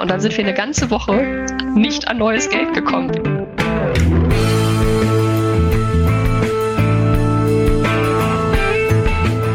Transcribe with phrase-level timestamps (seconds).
[0.00, 3.10] Und dann sind wir eine ganze Woche nicht an neues Geld gekommen.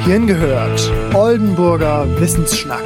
[0.03, 2.83] Hierhin gehört Oldenburger Wissensschnack.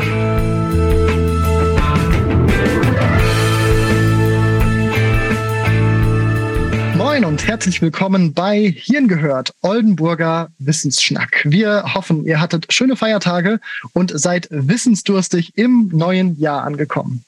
[6.98, 11.44] Moin und herzlich willkommen bei Hirn gehört, Oldenburger Wissensschnack.
[11.44, 13.60] Wir hoffen, ihr hattet schöne Feiertage
[13.94, 17.26] und seid wissensdurstig im neuen Jahr angekommen.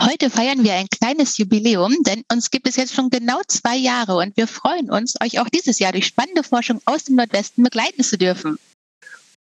[0.00, 4.16] Heute feiern wir ein kleines Jubiläum, denn uns gibt es jetzt schon genau zwei Jahre
[4.16, 8.02] und wir freuen uns, euch auch dieses Jahr durch spannende Forschung aus dem Nordwesten begleiten
[8.02, 8.58] zu dürfen.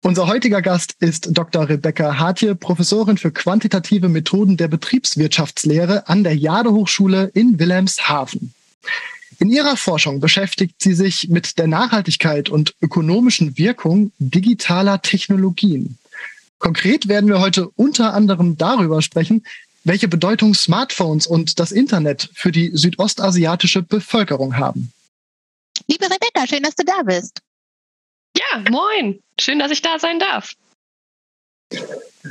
[0.02, 1.68] Unser heutiger Gast ist Dr.
[1.68, 8.54] Rebecca Hartje, Professorin für quantitative Methoden der Betriebswirtschaftslehre an der Jade Hochschule in Wilhelmshaven.
[9.38, 15.98] In ihrer Forschung beschäftigt sie sich mit der Nachhaltigkeit und ökonomischen Wirkung digitaler Technologien.
[16.58, 19.44] Konkret werden wir heute unter anderem darüber sprechen,
[19.90, 24.92] welche Bedeutung Smartphones und das Internet für die südostasiatische Bevölkerung haben.
[25.88, 27.40] Liebe Rebecca, schön, dass du da bist.
[28.38, 29.18] Ja, moin.
[29.40, 30.54] Schön, dass ich da sein darf.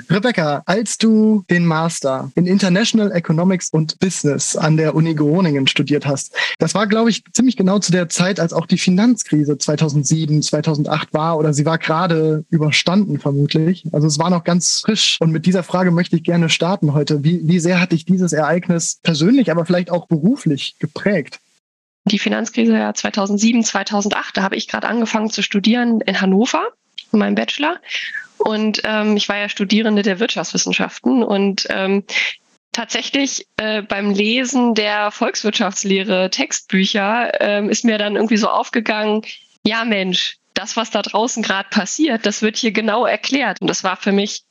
[0.09, 6.05] Rebecca, als du den Master in International Economics und Business an der Uni Groningen studiert
[6.05, 10.41] hast, das war, glaube ich, ziemlich genau zu der Zeit, als auch die Finanzkrise 2007,
[10.41, 13.85] 2008 war oder sie war gerade überstanden vermutlich.
[13.91, 15.17] Also es war noch ganz frisch.
[15.19, 17.23] Und mit dieser Frage möchte ich gerne starten heute.
[17.23, 21.39] Wie, wie sehr hat dich dieses Ereignis persönlich, aber vielleicht auch beruflich geprägt?
[22.05, 26.67] Die Finanzkrise ja 2007, 2008, da habe ich gerade angefangen zu studieren in Hannover,
[27.11, 27.79] in meinem Bachelor.
[28.39, 32.03] Und ähm, ich war ja Studierende der Wirtschaftswissenschaften und ähm,
[32.71, 39.23] tatsächlich äh, beim Lesen der Volkswirtschaftslehre Textbücher ähm, ist mir dann irgendwie so aufgegangen,
[39.65, 43.61] ja Mensch, das, was da draußen gerade passiert, das wird hier genau erklärt.
[43.61, 44.43] Und das war für mich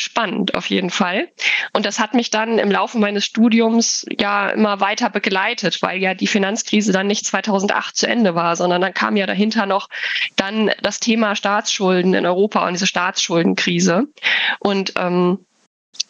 [0.00, 1.28] spannend auf jeden Fall.
[1.72, 6.14] Und das hat mich dann im Laufe meines Studiums ja immer weiter begleitet, weil ja
[6.14, 9.88] die Finanzkrise dann nicht 2008 zu Ende war, sondern dann kam ja dahinter noch
[10.36, 14.04] dann das Thema Staatsschulden in Europa und diese Staatsschuldenkrise.
[14.58, 15.44] Und ähm,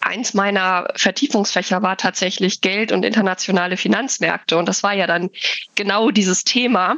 [0.01, 4.57] eins meiner Vertiefungsfächer war tatsächlich Geld und internationale Finanzmärkte.
[4.57, 5.31] Und das war ja dann
[5.75, 6.97] genau dieses Thema.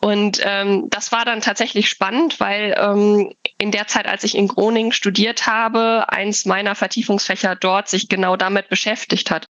[0.00, 4.48] Und ähm, das war dann tatsächlich spannend, weil ähm, in der Zeit, als ich in
[4.48, 9.46] Groningen studiert habe, eins meiner Vertiefungsfächer dort sich genau damit beschäftigt hat.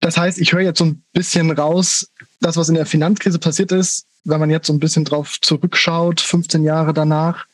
[0.00, 2.10] Das heißt, ich höre jetzt so ein bisschen raus,
[2.40, 6.20] das, was in der Finanzkrise passiert ist, wenn man jetzt so ein bisschen drauf zurückschaut,
[6.20, 7.46] 15 Jahre danach,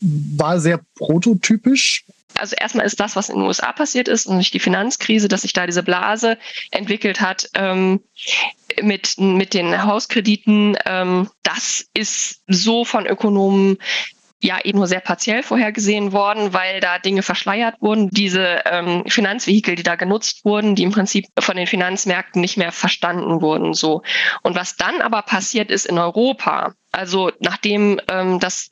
[0.00, 4.58] war sehr prototypisch also erstmal ist das, was in den USA passiert ist, nämlich die
[4.58, 6.38] Finanzkrise, dass sich da diese Blase
[6.70, 8.00] entwickelt hat ähm,
[8.82, 13.78] mit, mit den Hauskrediten, ähm, das ist so von Ökonomen
[14.44, 18.10] ja eben nur sehr partiell vorhergesehen worden, weil da Dinge verschleiert wurden.
[18.10, 22.70] Diese ähm, Finanzvehikel, die da genutzt wurden, die im Prinzip von den Finanzmärkten nicht mehr
[22.70, 23.72] verstanden wurden.
[23.72, 24.02] So
[24.42, 28.70] und was dann aber passiert ist in Europa, also nachdem ähm, das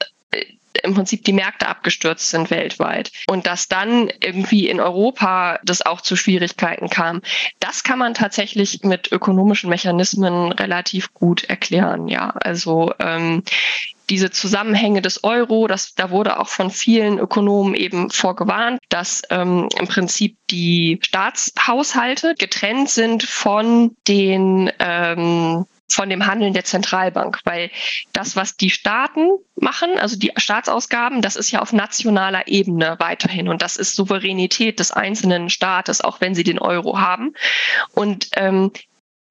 [0.82, 6.00] im Prinzip die Märkte abgestürzt sind weltweit und dass dann irgendwie in Europa das auch
[6.00, 7.22] zu Schwierigkeiten kam.
[7.60, 12.08] Das kann man tatsächlich mit ökonomischen Mechanismen relativ gut erklären.
[12.08, 13.42] Ja, also ähm,
[14.10, 19.68] diese Zusammenhänge des Euro, das, da wurde auch von vielen Ökonomen eben vorgewarnt, dass ähm,
[19.78, 27.70] im Prinzip die Staatshaushalte getrennt sind von den ähm, von dem Handeln der Zentralbank, weil
[28.12, 33.48] das, was die Staaten machen, also die Staatsausgaben, das ist ja auf nationaler Ebene weiterhin
[33.48, 37.34] und das ist Souveränität des einzelnen Staates, auch wenn sie den Euro haben.
[37.94, 38.72] Und ähm,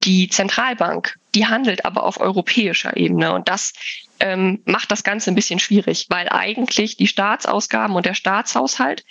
[0.04, 3.72] die Zentralbank, die handelt aber auf europäischer Ebene und das
[4.22, 9.04] ähm, macht das Ganze ein bisschen schwierig, weil eigentlich die Staatsausgaben und der Staatshaushalt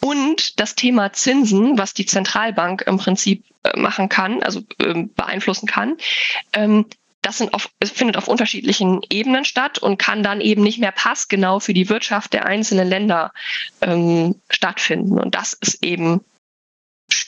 [0.00, 5.66] und das Thema Zinsen, was die Zentralbank im Prinzip äh, machen kann, also ähm, beeinflussen
[5.66, 5.96] kann,
[6.52, 6.86] ähm,
[7.22, 10.92] das sind auf, es findet auf unterschiedlichen Ebenen statt und kann dann eben nicht mehr
[10.92, 13.32] passgenau für die Wirtschaft der einzelnen Länder
[13.80, 15.20] ähm, stattfinden.
[15.20, 16.24] Und das ist eben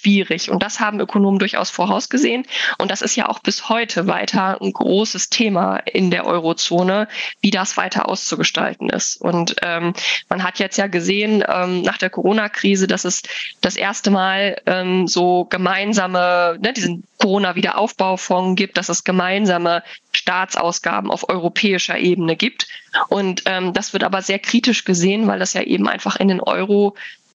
[0.05, 0.51] schwierig.
[0.51, 2.47] Und das haben Ökonomen durchaus vorausgesehen.
[2.79, 7.09] Und das ist ja auch bis heute weiter ein großes Thema in der Eurozone,
[7.41, 9.17] wie das weiter auszugestalten ist.
[9.17, 9.95] Und ähm,
[10.29, 13.23] man hat jetzt ja gesehen ähm, nach der Corona-Krise, dass es
[13.62, 21.29] das erste Mal ähm, so gemeinsame, ne, diesen Corona-Wiederaufbaufonds gibt, dass es gemeinsame Staatsausgaben auf
[21.29, 22.67] europäischer Ebene gibt.
[23.09, 26.41] Und ähm, das wird aber sehr kritisch gesehen, weil das ja eben einfach in den
[26.41, 26.95] Euro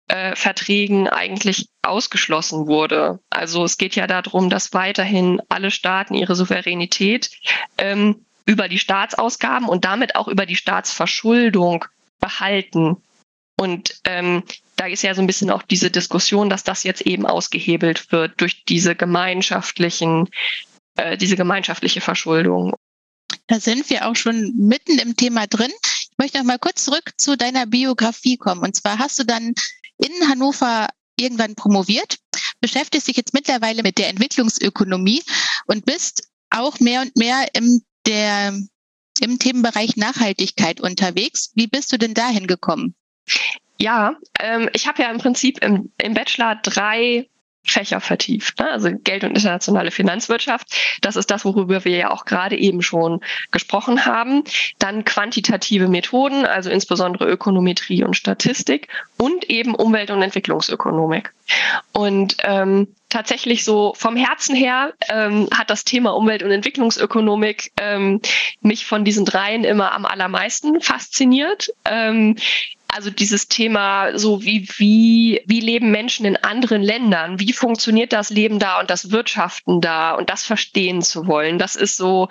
[0.09, 3.21] äh, Verträgen eigentlich ausgeschlossen wurde.
[3.31, 7.31] Also es geht ja darum, dass weiterhin alle Staaten ihre Souveränität
[7.79, 11.85] ähm, über die Staatsausgaben und damit auch über die Staatsverschuldung
[12.21, 12.97] behalten.
[13.59, 14.45] Und ähm,
[14.77, 18.41] da ist ja so ein bisschen auch diese Diskussion, dass das jetzt eben ausgehebelt wird
[18.41, 20.29] durch diese gemeinschaftlichen,
[20.97, 22.75] äh, diese gemeinschaftliche Verschuldung.
[23.49, 25.73] Da sind wir auch schon mitten im Thema drin.
[25.83, 28.63] Ich möchte noch mal kurz zurück zu deiner Biografie kommen.
[28.63, 29.55] Und zwar hast du dann
[29.99, 30.89] in Hannover
[31.19, 32.19] irgendwann promoviert,
[32.61, 35.23] beschäftigst dich jetzt mittlerweile mit der Entwicklungsökonomie
[35.67, 38.59] und bist auch mehr und mehr im, der,
[39.21, 41.53] im Themenbereich Nachhaltigkeit unterwegs.
[41.55, 42.95] Wie bist du denn dahin gekommen?
[43.79, 47.29] Ja, ähm, ich habe ja im Prinzip im, im Bachelor drei
[47.67, 48.59] Fächer vertieft.
[48.59, 48.71] Ne?
[48.71, 50.99] Also Geld und internationale Finanzwirtschaft.
[51.01, 53.21] Das ist das, worüber wir ja auch gerade eben schon
[53.51, 54.45] gesprochen haben.
[54.79, 61.33] Dann quantitative Methoden, also insbesondere Ökonometrie und Statistik und eben Umwelt- und Entwicklungsökonomik.
[61.93, 68.21] Und ähm, tatsächlich so vom Herzen her ähm, hat das Thema Umwelt- und Entwicklungsökonomik ähm,
[68.61, 71.71] mich von diesen dreien immer am allermeisten fasziniert.
[71.85, 72.37] Ähm,
[72.89, 77.41] also dieses Thema, so wie, wie, wie leben Menschen in anderen Ländern?
[77.41, 81.59] Wie funktioniert das Leben da und das Wirtschaften da und das verstehen zu wollen?
[81.59, 82.29] Das ist so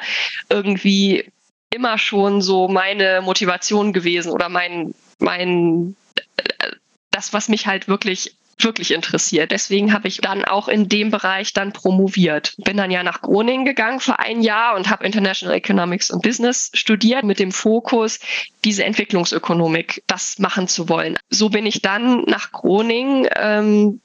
[0.50, 1.32] irgendwie
[1.70, 5.96] immer schon so meine Motivation gewesen oder mein, mein,
[6.38, 6.72] äh,
[7.12, 8.36] das, was mich halt wirklich
[8.66, 9.52] wirklich interessiert.
[9.52, 12.56] Deswegen habe ich dann auch in dem Bereich dann promoviert.
[12.58, 16.72] Bin dann ja nach Groningen gegangen für ein Jahr und habe International Economics und Business
[16.74, 18.20] studiert mit dem Fokus,
[18.66, 21.18] diese Entwicklungsökonomik, das machen zu wollen.
[21.30, 24.02] So bin ich dann nach Groningen ähm,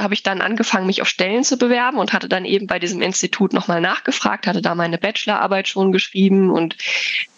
[0.00, 3.02] habe ich dann angefangen, mich auf Stellen zu bewerben und hatte dann eben bei diesem
[3.02, 6.76] Institut nochmal nachgefragt, hatte da meine Bachelorarbeit schon geschrieben und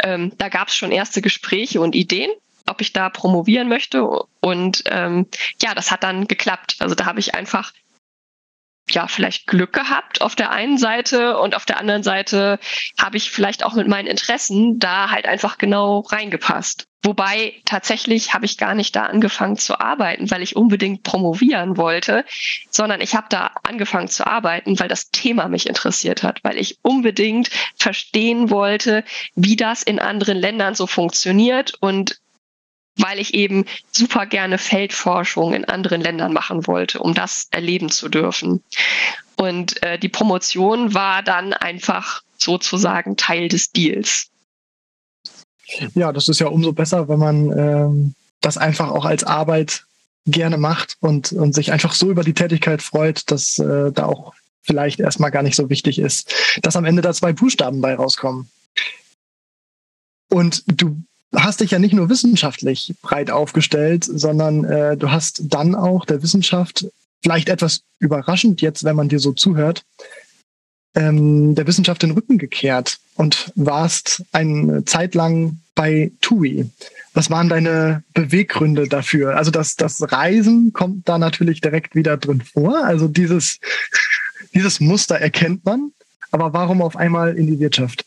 [0.03, 2.31] ähm, da gab es schon erste Gespräche und Ideen
[2.69, 4.05] ob ich da promovieren möchte.
[4.41, 5.27] Und ähm,
[5.63, 6.77] ja, das hat dann geklappt.
[6.79, 7.73] Also da habe ich einfach
[8.91, 12.59] ja, vielleicht Glück gehabt auf der einen Seite und auf der anderen Seite
[13.01, 16.87] habe ich vielleicht auch mit meinen Interessen da halt einfach genau reingepasst.
[17.03, 22.25] Wobei tatsächlich habe ich gar nicht da angefangen zu arbeiten, weil ich unbedingt promovieren wollte,
[22.71, 26.79] sondern ich habe da angefangen zu arbeiten, weil das Thema mich interessiert hat, weil ich
[26.83, 32.21] unbedingt verstehen wollte, wie das in anderen Ländern so funktioniert und
[32.97, 38.09] weil ich eben super gerne Feldforschung in anderen Ländern machen wollte, um das erleben zu
[38.09, 38.63] dürfen.
[39.37, 44.29] Und äh, die Promotion war dann einfach sozusagen Teil des Deals.
[45.95, 49.85] Ja, das ist ja umso besser, wenn man ähm, das einfach auch als Arbeit
[50.27, 54.35] gerne macht und, und sich einfach so über die Tätigkeit freut, dass äh, da auch
[54.63, 56.33] vielleicht erstmal gar nicht so wichtig ist,
[56.63, 58.51] dass am Ende da zwei Buchstaben bei rauskommen.
[60.31, 61.03] Und du
[61.37, 66.23] hast dich ja nicht nur wissenschaftlich breit aufgestellt, sondern äh, du hast dann auch der
[66.23, 66.87] Wissenschaft,
[67.23, 69.85] vielleicht etwas überraschend jetzt, wenn man dir so zuhört,
[70.95, 76.71] ähm, der Wissenschaft den Rücken gekehrt und warst eine Zeit lang bei TUI.
[77.15, 79.37] Was waren deine Beweggründe dafür?
[79.37, 82.85] Also das, das Reisen kommt da natürlich direkt wieder drin vor.
[82.85, 83.59] Also dieses,
[84.55, 85.93] dieses Muster erkennt man.
[86.31, 88.05] Aber warum auf einmal in die Wirtschaft?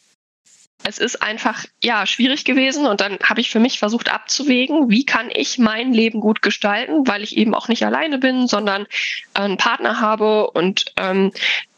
[0.84, 5.06] Es ist einfach ja schwierig gewesen und dann habe ich für mich versucht abzuwägen, wie
[5.06, 8.88] kann ich mein Leben gut gestalten, weil ich eben auch nicht alleine bin, sondern
[9.34, 11.32] einen Partner habe und ähm,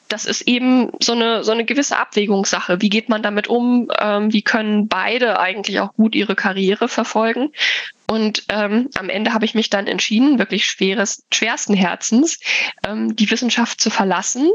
[0.10, 2.82] das ist eben so eine, so eine gewisse Abwägungssache.
[2.82, 3.90] Wie geht man damit um?
[4.00, 7.52] Ähm, wie können beide eigentlich auch gut ihre Karriere verfolgen?
[8.08, 12.40] Und ähm, am Ende habe ich mich dann entschieden, wirklich schweres, schwersten Herzens,
[12.86, 14.50] ähm, die Wissenschaft zu verlassen,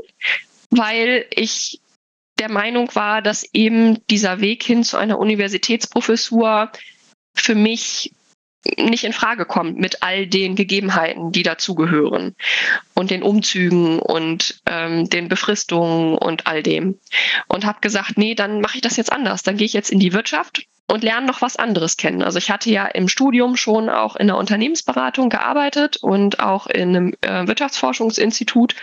[0.70, 1.80] weil ich
[2.44, 6.70] der Meinung war, dass eben dieser Weg hin zu einer Universitätsprofessur
[7.34, 8.12] für mich
[8.76, 12.34] nicht in Frage kommt mit all den Gegebenheiten, die dazugehören
[12.94, 16.98] und den Umzügen und ähm, den Befristungen und all dem.
[17.48, 19.42] Und habe gesagt, nee, dann mache ich das jetzt anders.
[19.42, 22.22] Dann gehe ich jetzt in die Wirtschaft und lerne noch was anderes kennen.
[22.22, 26.88] Also ich hatte ja im Studium schon auch in der Unternehmensberatung gearbeitet und auch in
[26.90, 28.76] einem äh, Wirtschaftsforschungsinstitut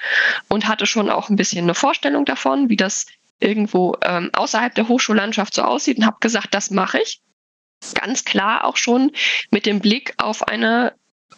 [0.48, 3.06] und hatte schon auch ein bisschen eine Vorstellung davon, wie das
[3.42, 7.22] irgendwo ähm, außerhalb der Hochschullandschaft so aussieht und habe gesagt, das mache ich.
[7.96, 9.12] Ganz klar auch schon
[9.50, 10.94] mit dem Blick auf eine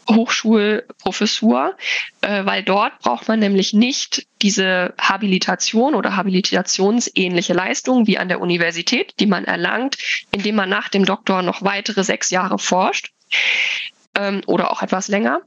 [0.10, 1.76] Hochschulprofessur,
[2.22, 8.42] äh, weil dort braucht man nämlich nicht diese Habilitation oder habilitationsähnliche Leistung wie an der
[8.42, 9.98] Universität, die man erlangt,
[10.32, 13.12] indem man nach dem Doktor noch weitere sechs Jahre forscht
[14.18, 15.42] ähm, oder auch etwas länger,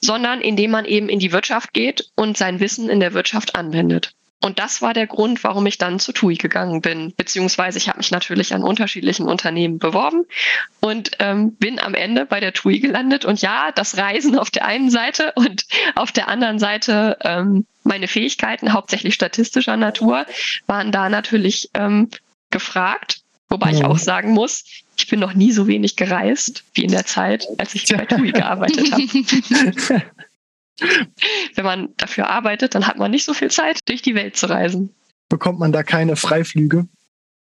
[0.00, 4.12] sondern indem man eben in die Wirtschaft geht und sein Wissen in der Wirtschaft anwendet.
[4.44, 7.14] Und das war der Grund, warum ich dann zu TUI gegangen bin.
[7.16, 10.26] Beziehungsweise ich habe mich natürlich an unterschiedlichen Unternehmen beworben
[10.80, 13.24] und ähm, bin am Ende bei der TUI gelandet.
[13.24, 18.06] Und ja, das Reisen auf der einen Seite und auf der anderen Seite ähm, meine
[18.06, 20.26] Fähigkeiten, hauptsächlich statistischer Natur,
[20.66, 22.10] waren da natürlich ähm,
[22.50, 23.22] gefragt.
[23.48, 23.78] Wobei ja.
[23.78, 24.64] ich auch sagen muss,
[24.98, 28.32] ich bin noch nie so wenig gereist wie in der Zeit, als ich bei TUI
[28.32, 30.02] gearbeitet habe.
[31.54, 34.46] Wenn man dafür arbeitet, dann hat man nicht so viel Zeit, durch die Welt zu
[34.46, 34.94] reisen.
[35.28, 36.88] Bekommt man da keine Freiflüge?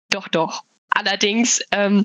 [0.10, 0.64] Doch, doch.
[0.90, 2.04] Allerdings, ähm,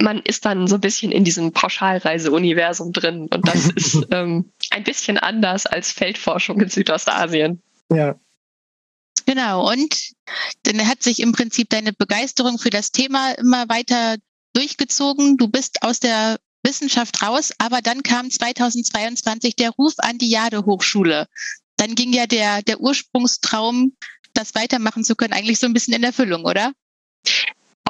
[0.00, 4.84] man ist dann so ein bisschen in diesem Pauschalreise-Universum drin und das ist ähm, ein
[4.84, 7.62] bisschen anders als Feldforschung in Südostasien.
[7.90, 8.16] Ja.
[9.26, 10.12] Genau, und
[10.64, 14.16] dann hat sich im Prinzip deine Begeisterung für das Thema immer weiter
[14.54, 15.36] durchgezogen.
[15.36, 20.64] Du bist aus der Wissenschaft raus, aber dann kam 2022 der Ruf an die Jade
[20.64, 21.26] Hochschule.
[21.76, 23.96] Dann ging ja der, der Ursprungstraum,
[24.34, 26.72] das weitermachen zu können, eigentlich so ein bisschen in Erfüllung, oder?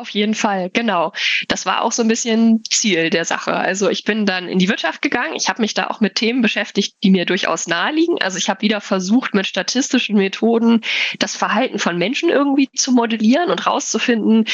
[0.01, 1.13] Auf jeden Fall, genau.
[1.49, 3.55] Das war auch so ein bisschen Ziel der Sache.
[3.55, 5.35] Also ich bin dann in die Wirtschaft gegangen.
[5.35, 8.17] Ich habe mich da auch mit Themen beschäftigt, die mir durchaus naheliegen.
[8.23, 10.81] Also ich habe wieder versucht, mit statistischen Methoden
[11.19, 14.47] das Verhalten von Menschen irgendwie zu modellieren und rauszufinden,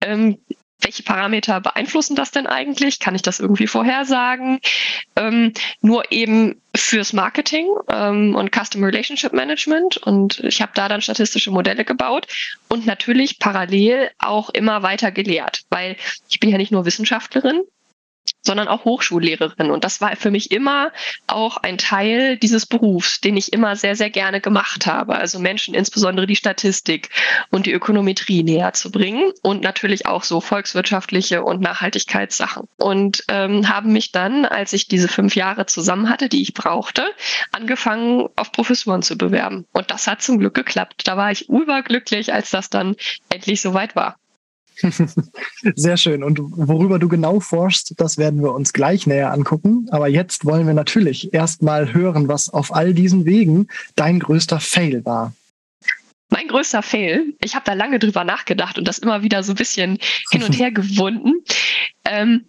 [0.00, 0.38] ähm,
[0.84, 3.00] welche Parameter beeinflussen das denn eigentlich?
[3.00, 4.60] Kann ich das irgendwie vorhersagen?
[5.16, 9.96] Ähm, nur eben fürs Marketing ähm, und Customer Relationship Management.
[9.96, 12.26] Und ich habe da dann statistische Modelle gebaut
[12.68, 15.96] und natürlich parallel auch immer weiter gelehrt, weil
[16.28, 17.62] ich bin ja nicht nur Wissenschaftlerin,
[18.46, 19.70] sondern auch Hochschullehrerin.
[19.70, 20.92] Und das war für mich immer
[21.26, 25.16] auch ein Teil dieses Berufs, den ich immer sehr, sehr gerne gemacht habe.
[25.16, 27.10] Also Menschen, insbesondere die Statistik
[27.50, 32.68] und die Ökonometrie näher zu bringen und natürlich auch so volkswirtschaftliche und Nachhaltigkeitssachen.
[32.76, 37.04] Und ähm, haben mich dann, als ich diese fünf Jahre zusammen hatte, die ich brauchte,
[37.52, 39.66] angefangen, auf Professuren zu bewerben.
[39.72, 41.02] Und das hat zum Glück geklappt.
[41.06, 42.96] Da war ich überglücklich, als das dann
[43.30, 44.16] endlich soweit war.
[45.74, 46.22] Sehr schön.
[46.22, 49.86] Und worüber du genau forschst, das werden wir uns gleich näher angucken.
[49.90, 55.04] Aber jetzt wollen wir natürlich erstmal hören, was auf all diesen Wegen dein größter Fail
[55.04, 55.32] war.
[56.30, 59.56] Mein größter Fail, ich habe da lange drüber nachgedacht und das immer wieder so ein
[59.56, 59.98] bisschen
[60.30, 61.44] hin und her gewunden.
[62.04, 62.46] Ähm,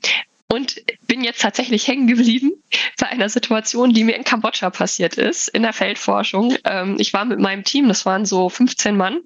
[0.47, 2.51] und bin jetzt tatsächlich hängen geblieben
[2.99, 6.55] bei einer Situation, die mir in Kambodscha passiert ist, in der Feldforschung.
[6.63, 9.19] Ähm, ich war mit meinem Team, das waren so 15 Mann,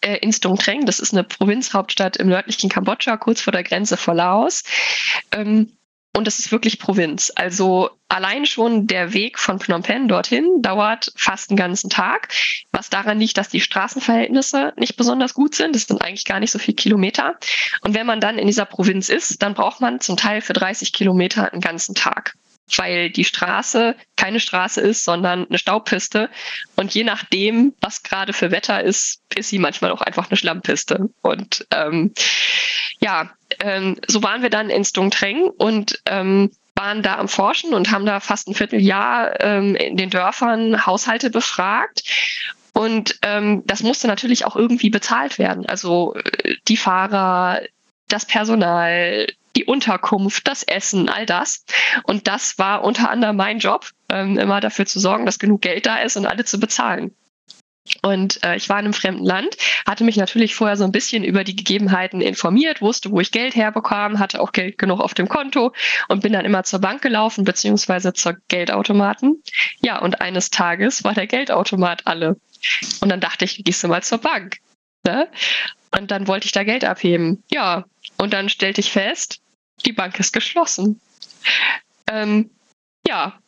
[0.00, 0.86] äh, in Stung Treng.
[0.86, 4.62] Das ist eine Provinzhauptstadt im nördlichen Kambodscha, kurz vor der Grenze vor Laos.
[5.32, 5.70] Ähm,
[6.16, 7.32] und das ist wirklich Provinz.
[7.34, 12.28] Also allein schon der Weg von Phnom Penh dorthin dauert fast einen ganzen Tag,
[12.70, 15.74] was daran liegt, dass die Straßenverhältnisse nicht besonders gut sind.
[15.74, 17.34] Das sind eigentlich gar nicht so viele Kilometer.
[17.80, 20.92] Und wenn man dann in dieser Provinz ist, dann braucht man zum Teil für 30
[20.92, 22.36] Kilometer einen ganzen Tag
[22.76, 26.30] weil die Straße keine Straße ist, sondern eine Staubpiste.
[26.76, 31.10] Und je nachdem, was gerade für Wetter ist, ist sie manchmal auch einfach eine Schlammpiste.
[31.22, 32.12] Und ähm,
[33.00, 33.30] ja,
[33.60, 38.06] ähm, so waren wir dann in Stungtreng und ähm, waren da am Forschen und haben
[38.06, 42.02] da fast ein Vierteljahr ähm, in den Dörfern Haushalte befragt.
[42.72, 45.66] Und ähm, das musste natürlich auch irgendwie bezahlt werden.
[45.66, 47.60] Also äh, die Fahrer,
[48.08, 51.64] das Personal, die Unterkunft, das Essen, all das.
[52.04, 55.86] Und das war unter anderem mein Job, ähm, immer dafür zu sorgen, dass genug Geld
[55.86, 57.14] da ist und alle zu bezahlen.
[58.02, 59.56] Und äh, ich war in einem fremden Land,
[59.86, 63.54] hatte mich natürlich vorher so ein bisschen über die Gegebenheiten informiert, wusste, wo ich Geld
[63.54, 65.72] herbekam, hatte auch Geld genug auf dem Konto
[66.08, 69.42] und bin dann immer zur Bank gelaufen, beziehungsweise zur Geldautomaten.
[69.82, 72.36] Ja, und eines Tages war der Geldautomat alle.
[73.00, 74.58] Und dann dachte ich, gehst du mal zur Bank.
[75.04, 75.28] Ne?
[75.90, 77.42] Und dann wollte ich da Geld abheben.
[77.50, 77.84] Ja,
[78.16, 79.40] und dann stellte ich fest,
[79.84, 81.00] die Bank ist geschlossen.
[82.10, 82.50] Ähm,
[83.06, 83.38] ja,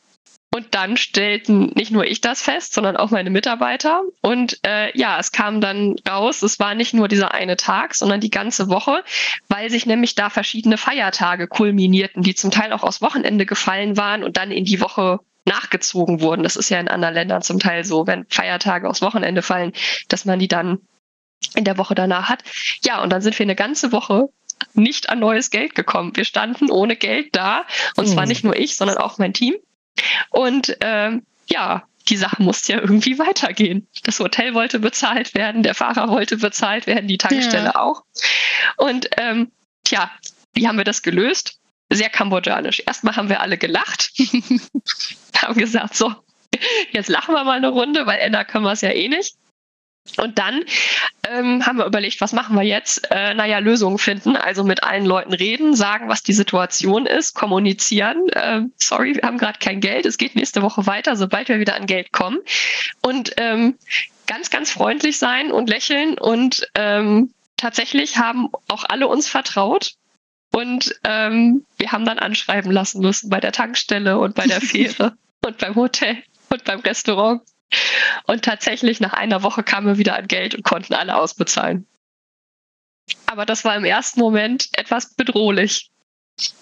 [0.57, 4.01] und dann stellten nicht nur ich das fest, sondern auch meine Mitarbeiter.
[4.23, 8.21] Und äh, ja, es kam dann raus, es war nicht nur dieser eine Tag, sondern
[8.21, 9.05] die ganze Woche,
[9.49, 14.25] weil sich nämlich da verschiedene Feiertage kulminierten, die zum Teil auch aus Wochenende gefallen waren
[14.25, 16.43] und dann in die Woche nachgezogen wurden.
[16.43, 19.73] Das ist ja in anderen Ländern zum Teil so, wenn Feiertage aus Wochenende fallen,
[20.09, 20.79] dass man die dann
[21.55, 22.43] in der Woche danach hat.
[22.83, 24.31] Ja, und dann sind wir eine ganze Woche
[24.75, 26.17] nicht an neues Geld gekommen.
[26.17, 27.65] Wir standen ohne Geld da
[27.97, 28.13] und mhm.
[28.13, 29.55] zwar nicht nur ich, sondern auch mein Team.
[30.31, 33.87] Und ähm, ja, die Sache musste ja irgendwie weitergehen.
[34.05, 37.77] Das Hotel wollte bezahlt werden, der Fahrer wollte bezahlt werden, die Tankstelle ja.
[37.77, 38.03] auch.
[38.77, 39.51] Und ähm,
[39.85, 40.11] tja,
[40.55, 41.59] wie haben wir das gelöst?
[41.91, 42.83] Sehr kambodschanisch.
[42.85, 44.13] Erstmal haben wir alle gelacht,
[45.37, 46.13] haben gesagt, so,
[46.91, 49.37] jetzt lachen wir mal eine Runde, weil Enna können wir es ja eh nicht.
[50.19, 50.65] Und dann
[51.29, 53.11] ähm, haben wir überlegt, was machen wir jetzt?
[53.11, 58.29] Äh, naja, Lösungen finden, also mit allen Leuten reden, sagen, was die Situation ist, kommunizieren.
[58.31, 61.77] Äh, sorry, wir haben gerade kein Geld, es geht nächste Woche weiter, sobald wir wieder
[61.77, 62.39] an Geld kommen.
[63.03, 63.77] Und ähm,
[64.27, 66.19] ganz, ganz freundlich sein und lächeln.
[66.19, 69.95] Und ähm, tatsächlich haben auch alle uns vertraut.
[70.53, 75.17] Und ähm, wir haben dann anschreiben lassen müssen bei der Tankstelle und bei der Fähre
[75.45, 77.43] und beim Hotel und beim Restaurant.
[78.27, 81.87] Und tatsächlich nach einer Woche kamen wir wieder an Geld und konnten alle ausbezahlen.
[83.27, 85.91] Aber das war im ersten Moment etwas bedrohlich.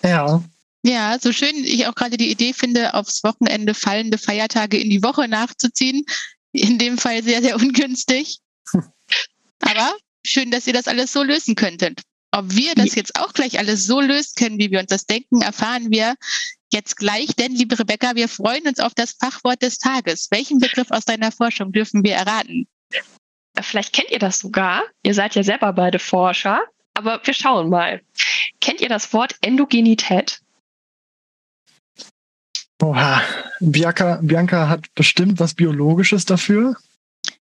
[0.02, 0.42] Ja.
[0.86, 5.02] Ja, so schön ich auch gerade die Idee finde, aufs Wochenende fallende Feiertage in die
[5.02, 6.04] Woche nachzuziehen.
[6.52, 8.40] In dem Fall sehr, sehr ungünstig.
[9.60, 9.94] Aber
[10.24, 12.02] schön, dass ihr das alles so lösen könntet.
[12.32, 15.40] Ob wir das jetzt auch gleich alles so lösen können, wie wir uns das denken,
[15.40, 16.16] erfahren wir
[16.74, 17.34] jetzt gleich.
[17.36, 20.28] Denn, liebe Rebecca, wir freuen uns auf das Fachwort des Tages.
[20.30, 22.66] Welchen Begriff aus deiner Forschung dürfen wir erraten?
[23.60, 24.82] Vielleicht kennt ihr das sogar.
[25.02, 26.60] Ihr seid ja selber beide Forscher.
[26.94, 28.02] Aber wir schauen mal.
[28.60, 30.40] Kennt ihr das Wort Endogenität?
[32.82, 33.22] Oha.
[33.60, 36.76] Bianca, Bianca hat bestimmt was Biologisches dafür.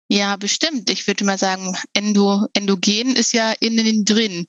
[0.08, 0.90] Ja, bestimmt.
[0.90, 4.46] Ich würde mal sagen, Endo, endogen ist ja innen drin.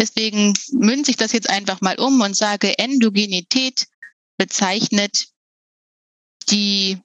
[0.00, 3.86] Deswegen münze ich das jetzt einfach mal um und sage, Endogenität
[4.38, 5.28] bezeichnet
[6.50, 6.98] die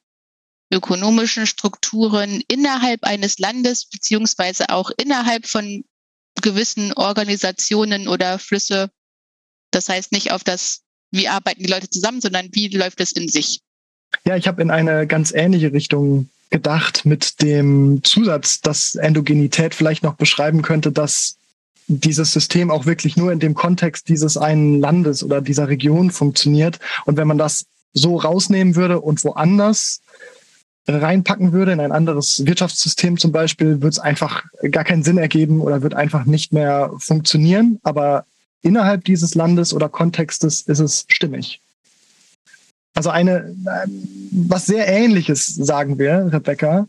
[0.71, 5.83] ökonomischen Strukturen innerhalb eines Landes beziehungsweise auch innerhalb von
[6.41, 8.89] gewissen Organisationen oder Flüsse.
[9.71, 13.27] Das heißt nicht auf das, wie arbeiten die Leute zusammen, sondern wie läuft es in
[13.27, 13.59] sich.
[14.25, 20.03] Ja, ich habe in eine ganz ähnliche Richtung gedacht mit dem Zusatz, dass Endogenität vielleicht
[20.03, 21.37] noch beschreiben könnte, dass
[21.87, 26.79] dieses System auch wirklich nur in dem Kontext dieses einen Landes oder dieser Region funktioniert.
[27.05, 30.01] Und wenn man das so rausnehmen würde und woanders
[30.87, 35.61] reinpacken würde, in ein anderes Wirtschaftssystem zum Beispiel, wird es einfach gar keinen Sinn ergeben
[35.61, 37.79] oder wird einfach nicht mehr funktionieren.
[37.83, 38.25] Aber
[38.61, 41.61] innerhalb dieses Landes oder Kontextes ist es stimmig.
[42.95, 43.55] Also eine,
[44.31, 46.87] was sehr ähnliches, sagen wir, Rebecca.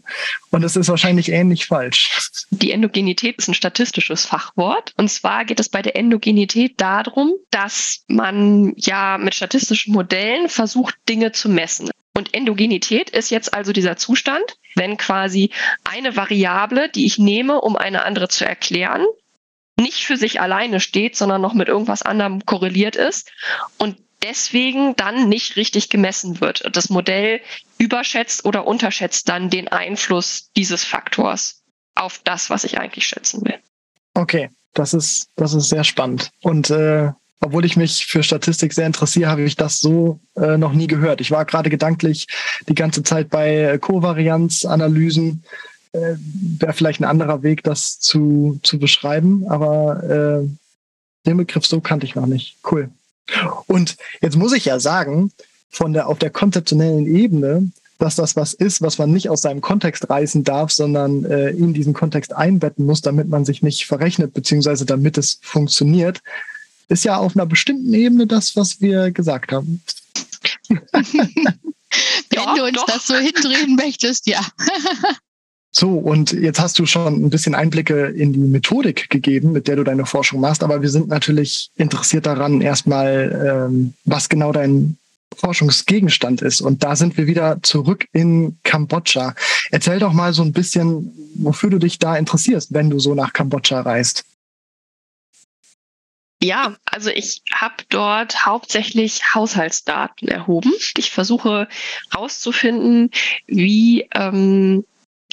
[0.51, 2.31] Und es ist wahrscheinlich ähnlich falsch.
[2.51, 4.93] Die Endogenität ist ein statistisches Fachwort.
[4.99, 10.95] Und zwar geht es bei der Endogenität darum, dass man ja mit statistischen Modellen versucht,
[11.09, 11.91] Dinge zu messen.
[12.17, 14.45] Und Endogenität ist jetzt also dieser Zustand,
[14.77, 15.51] wenn quasi
[15.85, 19.05] eine Variable, die ich nehme, um eine andere zu erklären,
[19.77, 23.33] nicht für sich alleine steht, sondern noch mit irgendwas anderem korreliert ist
[23.79, 26.65] und deswegen dann nicht richtig gemessen wird.
[26.75, 27.41] Das Modell
[27.79, 31.63] überschätzt oder unterschätzt dann den Einfluss dieses Faktors
[31.95, 33.59] auf das, was ich eigentlich schätzen will.
[34.15, 36.31] Okay, das ist, das ist sehr spannend.
[36.43, 37.11] Und äh,
[37.41, 41.21] obwohl ich mich für Statistik sehr interessiere, habe ich das so äh, noch nie gehört.
[41.21, 42.27] Ich war gerade gedanklich
[42.69, 45.45] die ganze Zeit bei Kovarianzanalysen.
[45.93, 46.15] Äh,
[46.59, 50.03] Wäre vielleicht ein anderer Weg, das zu, zu beschreiben, aber
[50.43, 50.49] äh,
[51.27, 52.57] den Begriff so kannte ich noch nicht.
[52.71, 52.91] Cool.
[53.67, 55.33] Und jetzt muss ich ja sagen,
[55.71, 59.61] von der, auf der konzeptionellen Ebene, dass das was ist, was man nicht aus seinem
[59.61, 64.35] Kontext reißen darf, sondern äh, in diesen Kontext einbetten muss, damit man sich nicht verrechnet,
[64.35, 66.21] beziehungsweise damit es funktioniert,
[66.89, 69.83] ist ja auf einer bestimmten Ebene das, was wir gesagt haben.
[70.69, 72.87] Wenn ja, du uns doch.
[72.87, 74.41] das so hindrehen möchtest, ja.
[75.77, 79.75] So, und jetzt hast du schon ein bisschen Einblicke in die Methodik gegeben, mit der
[79.75, 84.97] du deine Forschung machst, aber wir sind natürlich interessiert daran, erstmal, ähm, was genau dein
[85.37, 86.61] Forschungsgegenstand ist.
[86.61, 89.35] Und da sind wir wieder zurück in Kambodscha.
[89.73, 93.33] Erzähl doch mal so ein bisschen, wofür du dich da interessierst, wenn du so nach
[93.33, 94.25] Kambodscha reist.
[96.41, 100.73] Ja, also ich habe dort hauptsächlich Haushaltsdaten erhoben.
[100.97, 101.67] Ich versuche
[102.13, 103.11] herauszufinden,
[103.49, 104.85] wie ähm,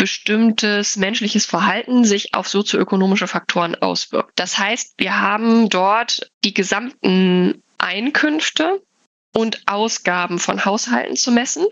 [0.01, 4.31] bestimmtes menschliches Verhalten sich auf sozioökonomische Faktoren auswirkt.
[4.33, 8.81] Das heißt, wir haben dort die gesamten Einkünfte
[9.35, 11.67] und Ausgaben von Haushalten zu messen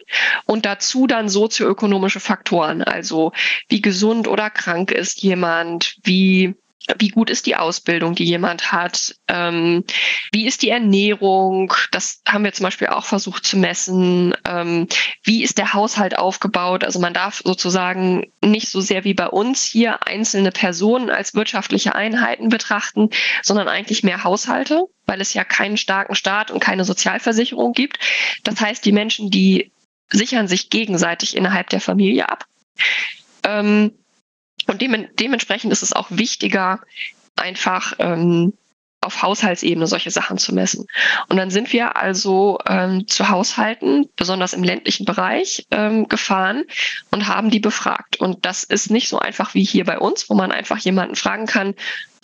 [0.46, 3.32] und dazu dann sozioökonomische Faktoren, also
[3.68, 6.54] wie gesund oder krank ist jemand, wie
[6.98, 9.16] wie gut ist die Ausbildung, die jemand hat?
[9.28, 9.84] Ähm,
[10.32, 11.74] wie ist die Ernährung?
[11.92, 14.34] Das haben wir zum Beispiel auch versucht zu messen.
[14.46, 14.88] Ähm,
[15.24, 16.84] wie ist der Haushalt aufgebaut?
[16.84, 21.96] Also man darf sozusagen nicht so sehr wie bei uns hier einzelne Personen als wirtschaftliche
[21.96, 23.10] Einheiten betrachten,
[23.44, 28.00] sondern eigentlich mehr Haushalte, weil es ja keinen starken Staat und keine Sozialversicherung gibt.
[28.44, 29.72] Das heißt, die Menschen, die
[30.10, 32.46] sichern sich gegenseitig innerhalb der Familie ab.
[33.44, 33.92] Ähm,
[34.70, 36.80] und dem, dementsprechend ist es auch wichtiger,
[37.36, 38.54] einfach ähm,
[39.02, 40.86] auf Haushaltsebene solche Sachen zu messen.
[41.30, 46.66] Und dann sind wir also ähm, zu Haushalten, besonders im ländlichen Bereich, ähm, gefahren
[47.10, 48.18] und haben die befragt.
[48.18, 51.46] Und das ist nicht so einfach wie hier bei uns, wo man einfach jemanden fragen
[51.46, 51.76] kann,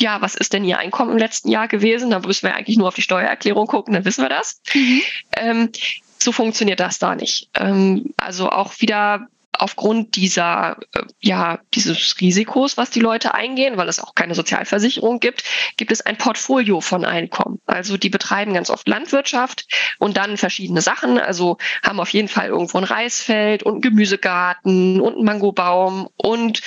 [0.02, 2.10] ja, was ist denn Ihr Einkommen im letzten Jahr gewesen?
[2.10, 4.62] Da müssen wir eigentlich nur auf die Steuererklärung gucken, dann wissen wir das.
[4.74, 5.02] Mhm.
[5.38, 5.72] Ähm,
[6.20, 7.50] so funktioniert das da nicht.
[7.56, 9.28] Ähm, also auch wieder
[9.60, 15.20] aufgrund dieser, äh, ja, dieses Risikos, was die Leute eingehen, weil es auch keine Sozialversicherung
[15.20, 15.44] gibt,
[15.78, 17.60] gibt es ein Portfolio von Einkommen.
[17.66, 19.66] Also die betreiben ganz oft Landwirtschaft
[20.00, 21.20] und dann verschiedene Sachen.
[21.20, 26.62] Also haben auf jeden Fall irgendwo ein Reisfeld und einen Gemüsegarten und einen Mangobaum und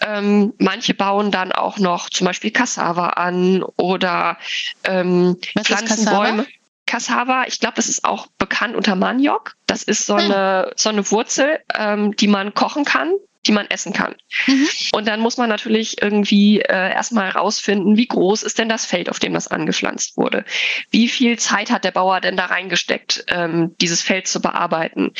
[0.00, 4.38] ähm, manche bauen dann auch noch zum Beispiel Cassava an oder
[4.84, 6.46] ähm, pflanzen Bäume.
[6.94, 9.56] Cassava, ich glaube, das ist auch bekannt unter Maniok.
[9.66, 13.14] Das ist so eine, so eine Wurzel, ähm, die man kochen kann,
[13.48, 14.14] die man essen kann.
[14.46, 14.68] Mhm.
[14.92, 19.10] Und dann muss man natürlich irgendwie äh, erstmal herausfinden, wie groß ist denn das Feld,
[19.10, 20.44] auf dem das angepflanzt wurde?
[20.92, 25.14] Wie viel Zeit hat der Bauer denn da reingesteckt, ähm, dieses Feld zu bearbeiten?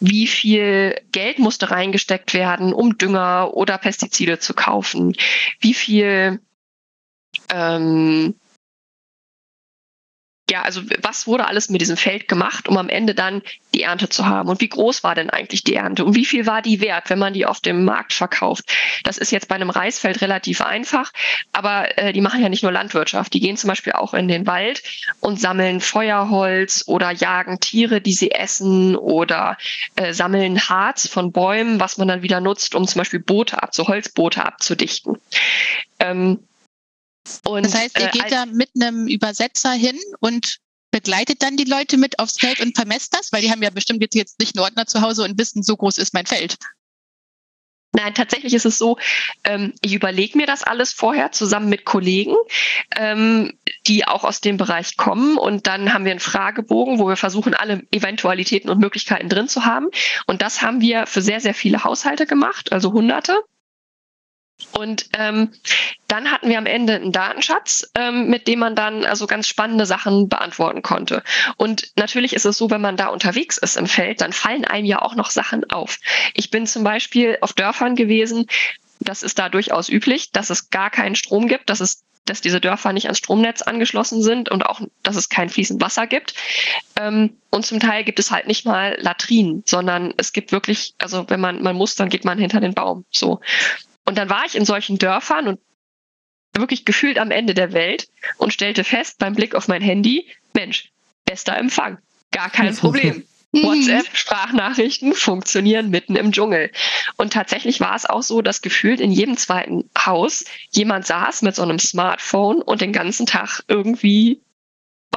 [0.00, 5.14] Wie viel Geld musste reingesteckt werden, um Dünger oder Pestizide zu kaufen?
[5.60, 6.40] Wie viel
[7.54, 8.34] ähm,
[10.48, 13.42] ja, also was wurde alles mit diesem Feld gemacht, um am Ende dann
[13.74, 14.48] die Ernte zu haben?
[14.48, 16.04] Und wie groß war denn eigentlich die Ernte?
[16.04, 18.72] Und wie viel war die wert, wenn man die auf dem Markt verkauft?
[19.02, 21.12] Das ist jetzt bei einem Reisfeld relativ einfach,
[21.52, 23.34] aber äh, die machen ja nicht nur Landwirtschaft.
[23.34, 24.84] Die gehen zum Beispiel auch in den Wald
[25.18, 29.58] und sammeln Feuerholz oder jagen Tiere, die sie essen oder
[29.96, 33.74] äh, sammeln Harz von Bäumen, was man dann wieder nutzt, um zum Beispiel Boote ab,
[33.74, 35.18] so Holzboote abzudichten.
[35.98, 36.38] Ähm,
[37.44, 40.58] und, das heißt, ihr äh, geht da mit einem Übersetzer hin und
[40.90, 43.32] begleitet dann die Leute mit aufs Feld und vermesst das?
[43.32, 45.76] Weil die haben ja bestimmt jetzt, jetzt nicht einen Ordner zu Hause und wissen, so
[45.76, 46.56] groß ist mein Feld.
[47.96, 48.98] Nein, tatsächlich ist es so,
[49.44, 52.34] ähm, ich überlege mir das alles vorher zusammen mit Kollegen,
[52.94, 55.38] ähm, die auch aus dem Bereich kommen.
[55.38, 59.64] Und dann haben wir einen Fragebogen, wo wir versuchen, alle Eventualitäten und Möglichkeiten drin zu
[59.64, 59.88] haben.
[60.26, 63.42] Und das haben wir für sehr, sehr viele Haushalte gemacht, also Hunderte.
[64.72, 65.52] Und ähm,
[66.08, 69.86] dann hatten wir am Ende einen Datenschatz, ähm, mit dem man dann also ganz spannende
[69.86, 71.22] Sachen beantworten konnte.
[71.56, 74.86] Und natürlich ist es so, wenn man da unterwegs ist im Feld, dann fallen einem
[74.86, 75.98] ja auch noch Sachen auf.
[76.34, 78.46] Ich bin zum Beispiel auf Dörfern gewesen,
[79.00, 82.60] das ist da durchaus üblich, dass es gar keinen Strom gibt, dass es dass diese
[82.60, 86.34] Dörfer nicht ans Stromnetz angeschlossen sind und auch, dass es kein fließend Wasser gibt.
[86.96, 91.24] Ähm, und zum Teil gibt es halt nicht mal Latrinen, sondern es gibt wirklich, also
[91.28, 93.04] wenn man, man muss, dann geht man hinter den Baum.
[93.10, 93.40] So.
[94.06, 95.60] Und dann war ich in solchen Dörfern und
[96.54, 100.90] wirklich gefühlt am Ende der Welt und stellte fest beim Blick auf mein Handy, Mensch,
[101.26, 101.98] bester Empfang,
[102.32, 103.24] gar kein Problem.
[103.52, 103.62] Mhm.
[103.62, 106.70] WhatsApp, Sprachnachrichten funktionieren mitten im Dschungel.
[107.16, 111.54] Und tatsächlich war es auch so, dass gefühlt in jedem zweiten Haus jemand saß mit
[111.54, 114.40] so einem Smartphone und den ganzen Tag irgendwie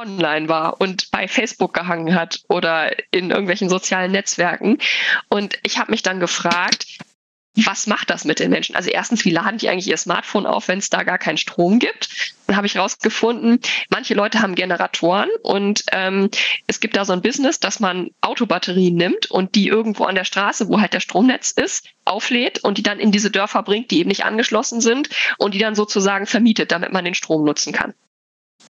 [0.00, 4.78] online war und bei Facebook gehangen hat oder in irgendwelchen sozialen Netzwerken.
[5.28, 6.86] Und ich habe mich dann gefragt,
[7.56, 8.76] was macht das mit den Menschen?
[8.76, 11.80] Also erstens, wie laden die eigentlich ihr Smartphone auf, wenn es da gar keinen Strom
[11.80, 12.34] gibt?
[12.46, 13.60] Dann habe ich rausgefunden,
[13.90, 16.30] manche Leute haben Generatoren und ähm,
[16.68, 20.24] es gibt da so ein Business, dass man Autobatterien nimmt und die irgendwo an der
[20.24, 23.98] Straße, wo halt der Stromnetz ist, auflädt und die dann in diese Dörfer bringt, die
[23.98, 27.94] eben nicht angeschlossen sind und die dann sozusagen vermietet, damit man den Strom nutzen kann.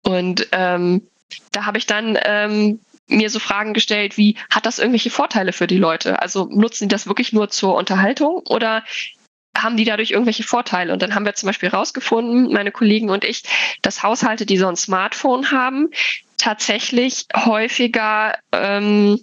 [0.03, 1.07] Und ähm,
[1.51, 5.67] da habe ich dann ähm, mir so Fragen gestellt wie, hat das irgendwelche Vorteile für
[5.67, 6.21] die Leute?
[6.21, 8.83] Also nutzen die das wirklich nur zur Unterhaltung oder
[9.55, 10.93] haben die dadurch irgendwelche Vorteile?
[10.93, 13.43] Und dann haben wir zum Beispiel herausgefunden, meine Kollegen und ich,
[13.81, 15.89] dass Haushalte, die so ein Smartphone haben,
[16.37, 19.19] tatsächlich häufiger ähm,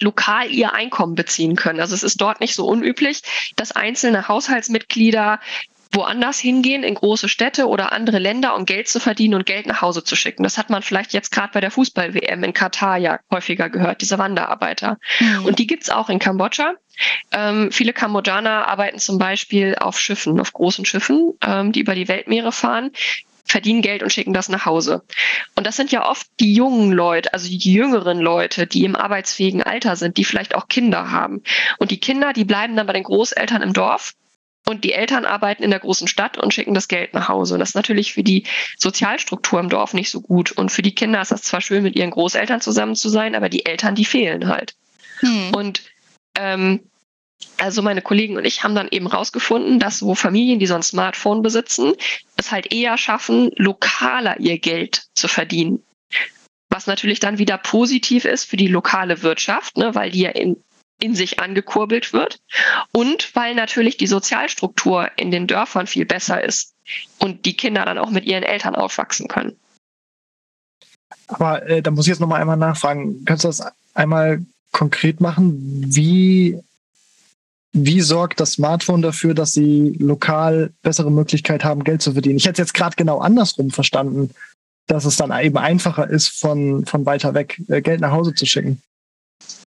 [0.00, 1.80] lokal ihr Einkommen beziehen können.
[1.80, 3.22] Also es ist dort nicht so unüblich,
[3.56, 5.40] dass einzelne Haushaltsmitglieder
[5.94, 9.82] woanders hingehen, in große Städte oder andere Länder, um Geld zu verdienen und Geld nach
[9.82, 10.42] Hause zu schicken.
[10.42, 14.18] Das hat man vielleicht jetzt gerade bei der Fußball-WM in Katar ja häufiger gehört, diese
[14.18, 14.98] Wanderarbeiter.
[15.20, 15.46] Mhm.
[15.46, 16.74] Und die gibt's auch in Kambodscha.
[17.32, 22.08] Ähm, viele Kambodschaner arbeiten zum Beispiel auf Schiffen, auf großen Schiffen, ähm, die über die
[22.08, 22.90] Weltmeere fahren
[23.46, 25.02] verdienen Geld und schicken das nach Hause.
[25.54, 29.62] Und das sind ja oft die jungen Leute, also die jüngeren Leute, die im arbeitsfähigen
[29.62, 31.42] Alter sind, die vielleicht auch Kinder haben.
[31.78, 34.14] Und die Kinder, die bleiben dann bei den Großeltern im Dorf
[34.66, 37.54] und die Eltern arbeiten in der großen Stadt und schicken das Geld nach Hause.
[37.54, 38.44] Und das ist natürlich für die
[38.78, 40.52] Sozialstruktur im Dorf nicht so gut.
[40.52, 43.48] Und für die Kinder ist das zwar schön, mit ihren Großeltern zusammen zu sein, aber
[43.48, 44.74] die Eltern, die fehlen halt.
[45.20, 45.54] Hm.
[45.54, 45.82] Und
[46.36, 46.80] ähm,
[47.58, 50.82] also meine Kollegen und ich haben dann eben rausgefunden, dass so Familien, die so ein
[50.82, 51.92] Smartphone besitzen,
[52.36, 55.82] es halt eher schaffen, lokaler ihr Geld zu verdienen.
[56.70, 60.56] Was natürlich dann wieder positiv ist für die lokale Wirtschaft, ne, weil die ja in
[61.00, 62.40] in sich angekurbelt wird
[62.92, 66.74] und weil natürlich die Sozialstruktur in den Dörfern viel besser ist
[67.18, 69.56] und die Kinder dann auch mit ihren Eltern aufwachsen können.
[71.28, 73.24] Aber äh, da muss ich jetzt nochmal einmal nachfragen.
[73.24, 73.62] Kannst du das
[73.94, 75.54] einmal konkret machen?
[75.86, 76.58] Wie,
[77.72, 82.36] wie sorgt das Smartphone dafür, dass sie lokal bessere Möglichkeit haben, Geld zu verdienen?
[82.36, 84.30] Ich hätte es jetzt gerade genau andersrum verstanden,
[84.86, 88.44] dass es dann eben einfacher ist, von, von weiter weg äh, Geld nach Hause zu
[88.46, 88.82] schicken.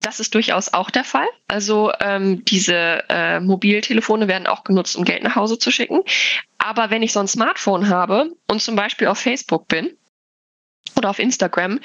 [0.04, 1.26] Das ist durchaus auch der Fall.
[1.48, 6.02] Also ähm, diese äh, Mobiltelefone werden auch genutzt, um Geld nach Hause zu schicken.
[6.58, 9.96] Aber wenn ich so ein Smartphone habe und zum Beispiel auf Facebook bin
[10.96, 11.80] oder auf Instagram,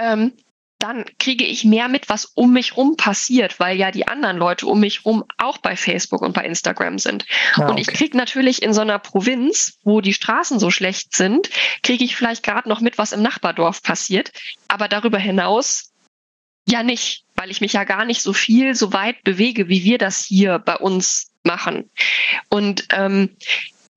[0.00, 0.32] ähm,
[0.78, 4.66] dann kriege ich mehr mit, was um mich rum passiert, weil ja die anderen Leute
[4.66, 7.26] um mich rum auch bei Facebook und bei Instagram sind.
[7.54, 7.70] Ah, okay.
[7.70, 11.50] Und ich kriege natürlich in so einer Provinz, wo die Straßen so schlecht sind,
[11.82, 14.32] kriege ich vielleicht gerade noch mit, was im Nachbardorf passiert.
[14.68, 15.90] Aber darüber hinaus
[16.70, 19.98] ja nicht, weil ich mich ja gar nicht so viel, so weit bewege, wie wir
[19.98, 21.90] das hier bei uns machen.
[22.48, 23.30] Und ähm,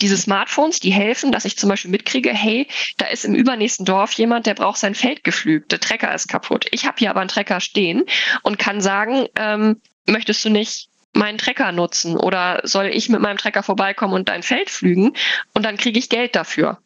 [0.02, 4.12] diese Smartphones, die helfen, dass ich zum Beispiel mitkriege, hey, da ist im übernächsten Dorf
[4.14, 6.66] jemand, der braucht sein Feld gepflügt, der Trecker ist kaputt.
[6.72, 8.04] Ich habe hier aber einen Trecker stehen
[8.42, 13.38] und kann sagen, ähm, möchtest du nicht meinen Trecker nutzen oder soll ich mit meinem
[13.38, 15.13] Trecker vorbeikommen und dein Feld pflügen
[15.54, 16.80] und dann kriege ich Geld dafür.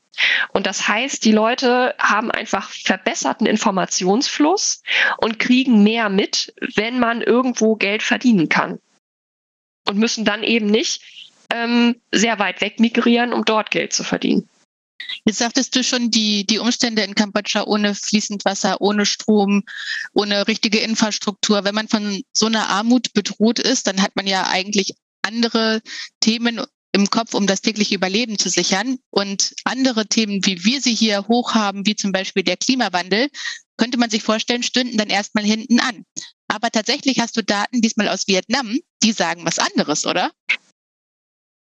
[0.51, 4.81] Und das heißt, die Leute haben einfach verbesserten Informationsfluss
[5.17, 8.79] und kriegen mehr mit, wenn man irgendwo Geld verdienen kann.
[9.87, 11.01] Und müssen dann eben nicht
[11.53, 14.49] ähm, sehr weit weg migrieren, um dort Geld zu verdienen.
[15.27, 19.63] Jetzt sagtest du schon, die, die Umstände in Kambodscha ohne fließend Wasser, ohne Strom,
[20.13, 21.65] ohne richtige Infrastruktur.
[21.65, 25.81] Wenn man von so einer Armut bedroht ist, dann hat man ja eigentlich andere
[26.21, 26.61] Themen
[26.93, 28.99] im Kopf, um das tägliche Überleben zu sichern.
[29.09, 33.27] Und andere Themen, wie wir sie hier hoch haben, wie zum Beispiel der Klimawandel,
[33.75, 36.05] könnte man sich vorstellen, stünden dann erstmal hinten an.
[36.47, 40.31] Aber tatsächlich hast du Daten diesmal aus Vietnam, die sagen was anderes, oder?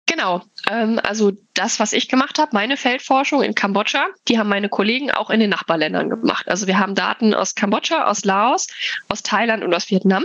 [0.06, 0.42] Genau.
[0.70, 5.10] Ähm, also das, was ich gemacht habe, meine Feldforschung in Kambodscha, die haben meine Kollegen
[5.10, 6.48] auch in den Nachbarländern gemacht.
[6.48, 8.68] Also wir haben Daten aus Kambodscha, aus Laos,
[9.08, 10.24] aus Thailand und aus Vietnam.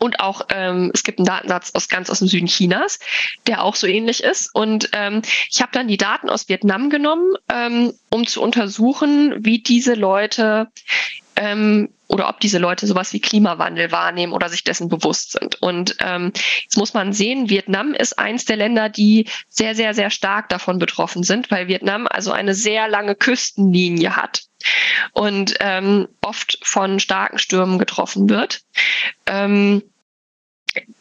[0.00, 2.98] Und auch ähm, es gibt einen Datensatz aus ganz aus dem Süden Chinas,
[3.46, 4.54] der auch so ähnlich ist.
[4.54, 9.60] Und ähm, ich habe dann die Daten aus Vietnam genommen, ähm, um zu untersuchen, wie
[9.60, 10.68] diese Leute
[11.36, 15.60] ähm, oder ob diese Leute sowas wie Klimawandel wahrnehmen oder sich dessen bewusst sind.
[15.62, 20.10] Und ähm, jetzt muss man sehen, Vietnam ist eins der Länder, die sehr, sehr, sehr
[20.10, 24.42] stark davon betroffen sind, weil Vietnam also eine sehr lange Küstenlinie hat
[25.12, 28.62] und ähm, oft von starken Stürmen getroffen wird.
[29.26, 29.82] Ähm,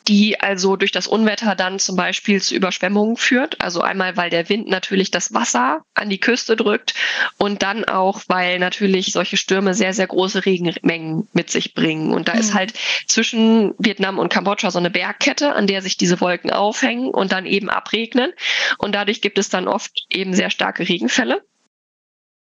[0.07, 3.59] die also durch das Unwetter dann zum Beispiel zu Überschwemmungen führt.
[3.61, 6.93] Also einmal, weil der Wind natürlich das Wasser an die Küste drückt
[7.37, 12.13] und dann auch, weil natürlich solche Stürme sehr, sehr große Regenmengen mit sich bringen.
[12.13, 12.39] Und da mhm.
[12.39, 12.73] ist halt
[13.07, 17.45] zwischen Vietnam und Kambodscha so eine Bergkette, an der sich diese Wolken aufhängen und dann
[17.45, 18.31] eben abregnen.
[18.77, 21.43] Und dadurch gibt es dann oft eben sehr starke Regenfälle.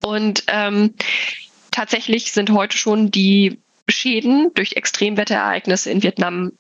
[0.03, 0.95] Und ähm,
[1.71, 6.53] tatsächlich sind heute schon die Schäden durch Extremwetterereignisse in Vietnam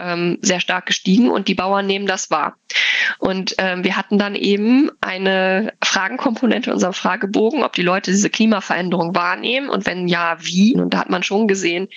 [0.00, 2.56] ähm, sehr stark gestiegen und die Bauern nehmen das wahr.
[3.18, 8.30] Und ähm, wir hatten dann eben eine Fragenkomponente in unserem Fragebogen, ob die Leute diese
[8.30, 10.74] Klimaveränderung wahrnehmen und wenn ja, wie.
[10.74, 11.88] Und da hat man schon gesehen,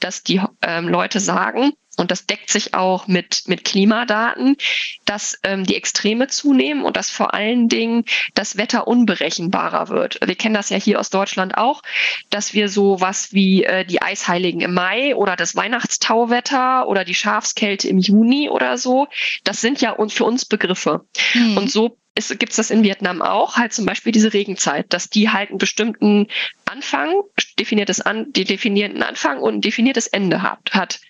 [0.00, 4.56] dass die ähm, Leute sagen, und das deckt sich auch mit, mit Klimadaten,
[5.04, 8.04] dass ähm, die Extreme zunehmen und dass vor allen Dingen
[8.34, 10.18] das Wetter unberechenbarer wird.
[10.24, 11.82] Wir kennen das ja hier aus Deutschland auch,
[12.30, 17.14] dass wir so was wie äh, die Eisheiligen im Mai oder das Weihnachtstauwetter oder die
[17.14, 19.08] Schafskälte im Juni oder so,
[19.44, 21.04] das sind ja für uns Begriffe.
[21.34, 21.56] Mhm.
[21.56, 25.30] Und so gibt es das in Vietnam auch, halt zum Beispiel diese Regenzeit, dass die
[25.30, 26.28] halt einen bestimmten
[26.64, 27.22] Anfang,
[27.58, 30.72] definiertes an, die definierten Anfang und ein definiertes Ende hat.
[30.72, 31.00] hat.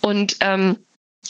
[0.00, 0.78] Und ähm,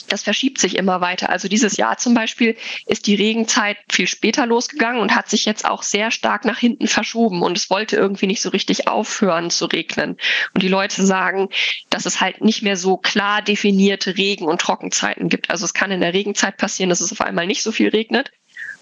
[0.07, 1.29] das verschiebt sich immer weiter.
[1.29, 5.65] Also dieses Jahr zum Beispiel ist die Regenzeit viel später losgegangen und hat sich jetzt
[5.65, 9.65] auch sehr stark nach hinten verschoben und es wollte irgendwie nicht so richtig aufhören zu
[9.65, 10.17] regnen.
[10.53, 11.49] Und die Leute sagen,
[11.89, 15.49] dass es halt nicht mehr so klar definierte Regen- und Trockenzeiten gibt.
[15.49, 18.31] Also es kann in der Regenzeit passieren, dass es auf einmal nicht so viel regnet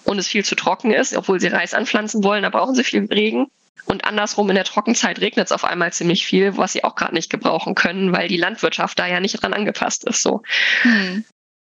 [0.07, 3.05] und es viel zu trocken ist, obwohl sie Reis anpflanzen wollen, da brauchen sie viel
[3.05, 3.47] Regen.
[3.85, 7.13] Und andersrum in der Trockenzeit regnet es auf einmal ziemlich viel, was sie auch gerade
[7.13, 10.21] nicht gebrauchen können, weil die Landwirtschaft da ja nicht dran angepasst ist.
[10.21, 10.43] So.
[10.81, 11.25] Hm.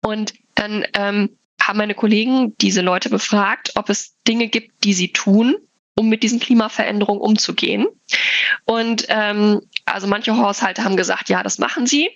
[0.04, 5.12] Und dann ähm, haben meine Kollegen diese Leute befragt, ob es Dinge gibt, die sie
[5.12, 5.56] tun,
[5.94, 7.86] um mit diesen Klimaveränderungen umzugehen.
[8.64, 12.10] Und ähm, also manche Haushalte haben gesagt, ja, das machen sie.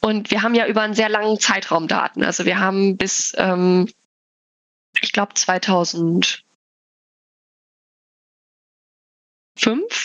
[0.00, 2.24] Und wir haben ja über einen sehr langen Zeitraum Daten.
[2.24, 3.88] Also wir haben bis ähm,
[5.02, 6.42] ich glaube 2005,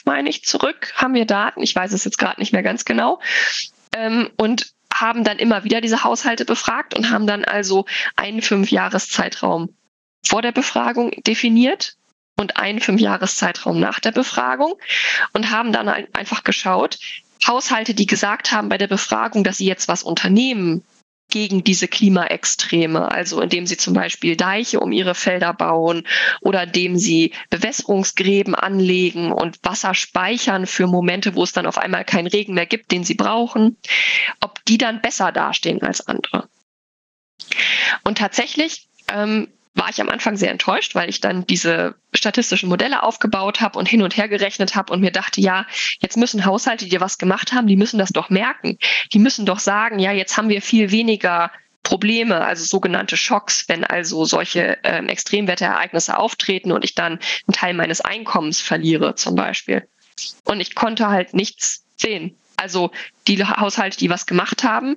[0.06, 1.62] meine ich, zurück, haben wir Daten.
[1.62, 3.20] Ich weiß es jetzt gerade nicht mehr ganz genau.
[3.94, 9.76] Ähm, und haben dann immer wieder diese Haushalte befragt und haben dann also einen Fünfjahreszeitraum
[10.26, 11.98] vor der Befragung definiert
[12.38, 14.76] und einen Fünfjahreszeitraum nach der Befragung
[15.34, 17.00] und haben dann einfach geschaut,
[17.46, 20.84] Haushalte, die gesagt haben bei der Befragung, dass sie jetzt was unternehmen
[21.34, 26.06] gegen diese Klimaextreme, also indem sie zum Beispiel Deiche um ihre Felder bauen
[26.42, 32.06] oder indem sie Bewässerungsgräben anlegen und Wasser speichern für Momente, wo es dann auf einmal
[32.06, 33.78] keinen Regen mehr gibt, den sie brauchen,
[34.42, 36.48] ob die dann besser dastehen als andere.
[38.04, 43.04] Und tatsächlich ähm, war ich am Anfang sehr enttäuscht, weil ich dann diese statistischen Modelle
[43.04, 45.66] aufgebaut habe und hin und her gerechnet habe und mir dachte, ja,
[46.00, 48.78] jetzt müssen Haushalte, die was gemacht haben, die müssen das doch merken.
[49.14, 53.84] Die müssen doch sagen, ja, jetzt haben wir viel weniger Probleme, also sogenannte Schocks, wenn
[53.84, 57.14] also solche ähm, Extremwetterereignisse auftreten und ich dann
[57.48, 59.88] einen Teil meines Einkommens verliere zum Beispiel.
[60.46, 62.38] Und ich konnte halt nichts sehen.
[62.56, 62.92] Also
[63.28, 64.96] die Haushalte, die was gemacht haben,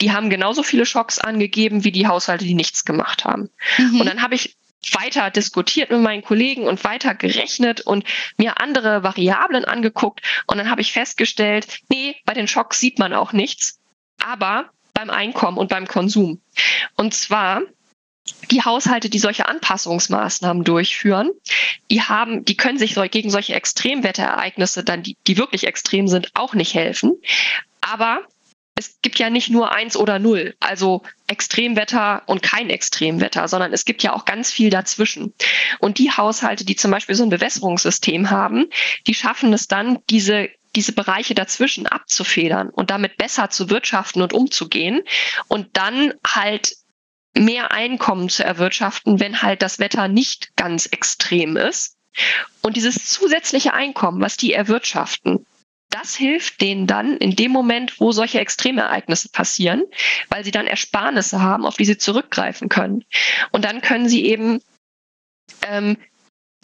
[0.00, 3.50] die haben genauso viele Schocks angegeben wie die Haushalte, die nichts gemacht haben.
[3.78, 4.00] Mhm.
[4.00, 4.56] Und dann habe ich
[4.92, 8.04] weiter diskutiert mit meinen Kollegen und weiter gerechnet und
[8.36, 10.20] mir andere Variablen angeguckt.
[10.46, 13.80] Und dann habe ich festgestellt, nee, bei den Schocks sieht man auch nichts,
[14.22, 16.40] aber beim Einkommen und beim Konsum.
[16.96, 17.62] Und zwar
[18.50, 21.30] die Haushalte, die solche Anpassungsmaßnahmen durchführen,
[21.90, 26.54] die haben, die können sich gegen solche Extremwetterereignisse dann, die, die wirklich extrem sind, auch
[26.54, 27.14] nicht helfen.
[27.80, 28.20] Aber
[28.78, 33.84] es gibt ja nicht nur eins oder null, also Extremwetter und kein Extremwetter, sondern es
[33.84, 35.34] gibt ja auch ganz viel dazwischen.
[35.80, 38.66] Und die Haushalte, die zum Beispiel so ein Bewässerungssystem haben,
[39.08, 44.32] die schaffen es dann, diese diese Bereiche dazwischen abzufedern und damit besser zu wirtschaften und
[44.32, 45.00] umzugehen
[45.48, 46.76] und dann halt
[47.34, 51.96] mehr Einkommen zu erwirtschaften, wenn halt das Wetter nicht ganz extrem ist.
[52.62, 55.46] Und dieses zusätzliche Einkommen, was die erwirtschaften,
[55.90, 59.84] das hilft denen dann in dem Moment, wo solche Extremereignisse passieren,
[60.28, 63.04] weil sie dann Ersparnisse haben, auf die sie zurückgreifen können.
[63.52, 64.60] Und dann können sie eben
[65.62, 65.96] ähm,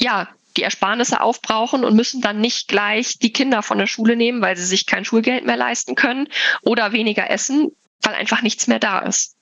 [0.00, 4.40] ja die Ersparnisse aufbrauchen und müssen dann nicht gleich die Kinder von der Schule nehmen,
[4.40, 6.28] weil sie sich kein Schulgeld mehr leisten können
[6.62, 9.37] oder weniger essen, weil einfach nichts mehr da ist.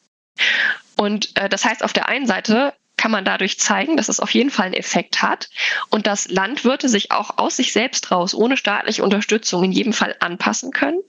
[0.96, 4.30] Und äh, das heißt, auf der einen Seite kann man dadurch zeigen, dass es auf
[4.30, 5.50] jeden Fall einen Effekt hat
[5.90, 10.14] und dass Landwirte sich auch aus sich selbst raus ohne staatliche Unterstützung in jedem Fall
[10.20, 11.00] anpassen können.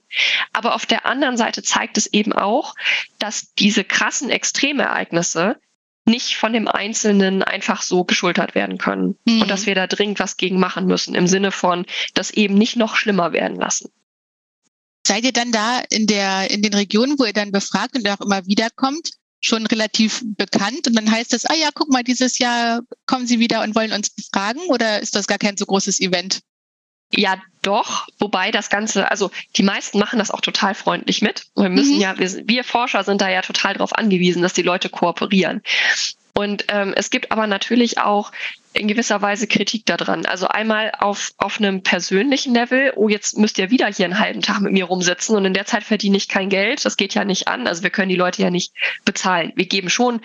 [0.52, 2.74] Aber auf der anderen Seite zeigt es eben auch,
[3.20, 5.56] dass diese krassen Extremereignisse
[6.04, 9.42] nicht von dem Einzelnen einfach so geschultert werden können mhm.
[9.42, 12.74] und dass wir da dringend was gegen machen müssen im Sinne von, das eben nicht
[12.74, 13.92] noch schlimmer werden lassen.
[15.06, 18.20] Seid ihr dann da in der in den Regionen, wo ihr dann befragt und auch
[18.20, 19.10] immer wiederkommt,
[19.44, 23.40] schon relativ bekannt und dann heißt es, ah ja, guck mal, dieses Jahr kommen Sie
[23.40, 26.40] wieder und wollen uns befragen oder ist das gar kein so großes Event?
[27.12, 31.46] Ja, doch, wobei das Ganze, also die meisten machen das auch total freundlich mit.
[31.54, 32.00] Wir müssen mhm.
[32.00, 35.62] ja, wir, wir Forscher sind da ja total darauf angewiesen, dass die Leute kooperieren.
[36.34, 38.32] Und ähm, es gibt aber natürlich auch
[38.74, 40.26] in gewisser Weise Kritik daran.
[40.26, 44.42] Also einmal auf, auf einem persönlichen Level, oh, jetzt müsst ihr wieder hier einen halben
[44.42, 46.84] Tag mit mir rumsitzen und in der Zeit verdiene ich kein Geld.
[46.84, 47.66] Das geht ja nicht an.
[47.66, 48.72] Also wir können die Leute ja nicht
[49.04, 49.52] bezahlen.
[49.54, 50.20] Wir geben schon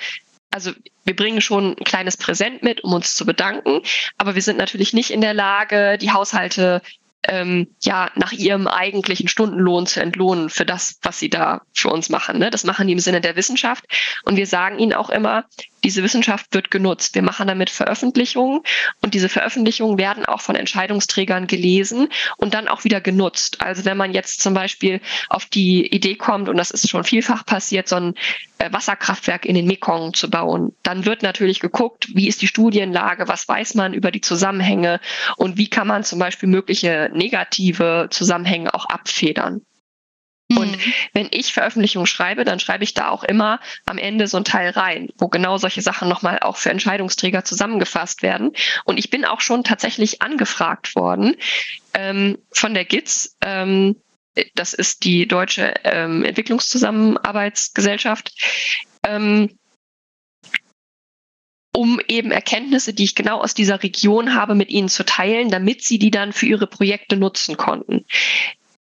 [0.51, 0.71] also
[1.05, 3.81] wir bringen schon ein kleines Präsent mit, um uns zu bedanken,
[4.17, 6.81] aber wir sind natürlich nicht in der Lage, die Haushalte
[7.23, 12.09] ähm, ja nach ihrem eigentlichen Stundenlohn zu entlohnen für das, was sie da für uns
[12.09, 12.39] machen.
[12.39, 12.49] Ne?
[12.49, 13.85] Das machen die im Sinne der Wissenschaft.
[14.23, 15.45] Und wir sagen ihnen auch immer,
[15.83, 17.15] diese Wissenschaft wird genutzt.
[17.15, 18.61] Wir machen damit Veröffentlichungen
[19.01, 23.61] und diese Veröffentlichungen werden auch von Entscheidungsträgern gelesen und dann auch wieder genutzt.
[23.61, 27.45] Also wenn man jetzt zum Beispiel auf die Idee kommt, und das ist schon vielfach
[27.45, 28.15] passiert, so ein
[28.57, 33.27] äh, Wasserkraftwerk in den Mekong zu bauen, dann wird natürlich geguckt, wie ist die Studienlage,
[33.27, 34.99] was weiß man über die Zusammenhänge
[35.37, 39.61] und wie kann man zum Beispiel mögliche negative Zusammenhänge auch abfedern.
[40.55, 40.93] Und mhm.
[41.13, 44.71] wenn ich Veröffentlichungen schreibe, dann schreibe ich da auch immer am Ende so ein Teil
[44.71, 48.53] rein, wo genau solche Sachen nochmal auch für Entscheidungsträger zusammengefasst werden.
[48.85, 51.35] Und ich bin auch schon tatsächlich angefragt worden
[51.93, 53.37] ähm, von der GITS.
[53.41, 53.97] Ähm,
[54.55, 58.31] das ist die Deutsche ähm, Entwicklungszusammenarbeitsgesellschaft.
[59.03, 59.59] Ähm,
[61.75, 65.83] um eben Erkenntnisse, die ich genau aus dieser Region habe, mit ihnen zu teilen, damit
[65.83, 68.05] sie die dann für ihre Projekte nutzen konnten.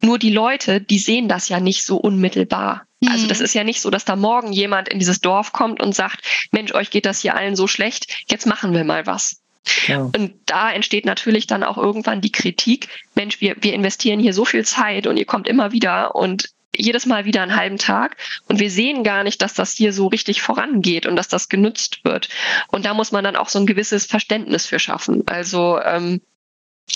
[0.02, 2.86] Nur die Leute, die sehen das ja nicht so unmittelbar.
[3.08, 5.94] Also das ist ja nicht so, dass da morgen jemand in dieses Dorf kommt und
[5.94, 9.42] sagt, Mensch, euch geht das hier allen so schlecht, jetzt machen wir mal was.
[9.86, 10.00] Ja.
[10.00, 14.44] Und da entsteht natürlich dann auch irgendwann die Kritik, Mensch, wir, wir investieren hier so
[14.44, 18.16] viel Zeit und ihr kommt immer wieder und jedes Mal wieder einen halben Tag
[18.48, 22.04] und wir sehen gar nicht, dass das hier so richtig vorangeht und dass das genutzt
[22.04, 22.28] wird.
[22.68, 25.22] Und da muss man dann auch so ein gewisses Verständnis für schaffen.
[25.26, 26.20] Also ähm,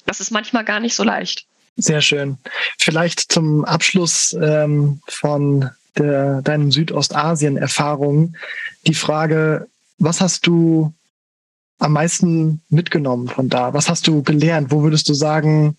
[0.07, 1.47] das ist manchmal gar nicht so leicht.
[1.81, 2.39] Sehr schön.
[2.79, 8.37] Vielleicht zum Abschluss ähm, von der, deinen Südostasien-Erfahrungen
[8.87, 10.93] die Frage, was hast du
[11.79, 13.75] am meisten mitgenommen von da?
[13.75, 14.71] Was hast du gelernt?
[14.71, 15.77] Wo würdest du sagen,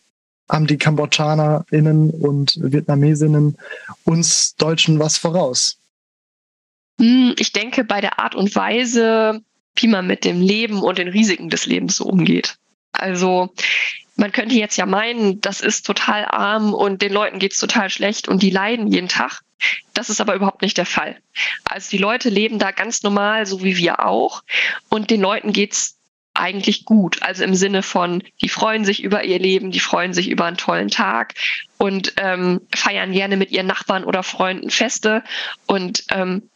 [0.50, 3.58] haben die KambodschanerInnen und Vietnamesinnen
[4.04, 5.78] uns Deutschen was voraus?
[7.00, 9.42] Hm, ich denke, bei der Art und Weise,
[9.76, 12.58] wie man mit dem Leben und den Risiken des Lebens so umgeht.
[12.92, 13.54] Also
[14.16, 18.28] man könnte jetzt ja meinen, das ist total arm und den Leuten geht's total schlecht
[18.28, 19.42] und die leiden jeden Tag.
[19.94, 21.18] Das ist aber überhaupt nicht der Fall.
[21.64, 24.44] Also die Leute leben da ganz normal, so wie wir auch.
[24.90, 25.98] Und den Leuten geht's
[26.34, 27.22] eigentlich gut.
[27.22, 30.58] Also im Sinne von, die freuen sich über ihr Leben, die freuen sich über einen
[30.58, 31.36] tollen Tag
[31.78, 35.24] und ähm, feiern gerne mit ihren Nachbarn oder Freunden Feste.
[35.68, 36.50] Und ähm,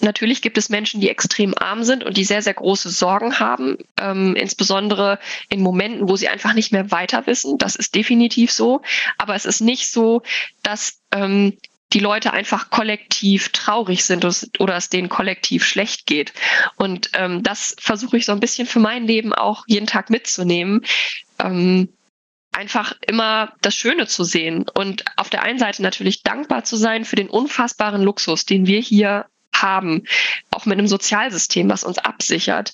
[0.00, 3.78] natürlich gibt es Menschen, die extrem arm sind und die sehr, sehr große Sorgen haben,
[3.98, 5.18] ähm, insbesondere
[5.48, 7.58] in Momenten, wo sie einfach nicht mehr weiter wissen.
[7.58, 8.82] Das ist definitiv so.
[9.18, 10.22] Aber es ist nicht so,
[10.62, 11.58] dass ähm,
[11.92, 14.24] die Leute einfach kollektiv traurig sind
[14.58, 16.32] oder es denen kollektiv schlecht geht.
[16.76, 20.84] Und ähm, das versuche ich so ein bisschen für mein Leben auch jeden Tag mitzunehmen.
[21.38, 21.88] Ähm,
[22.52, 27.04] einfach immer das Schöne zu sehen und auf der einen Seite natürlich dankbar zu sein
[27.04, 29.26] für den unfassbaren Luxus, den wir hier
[29.62, 30.04] haben,
[30.50, 32.72] auch mit einem Sozialsystem, was uns absichert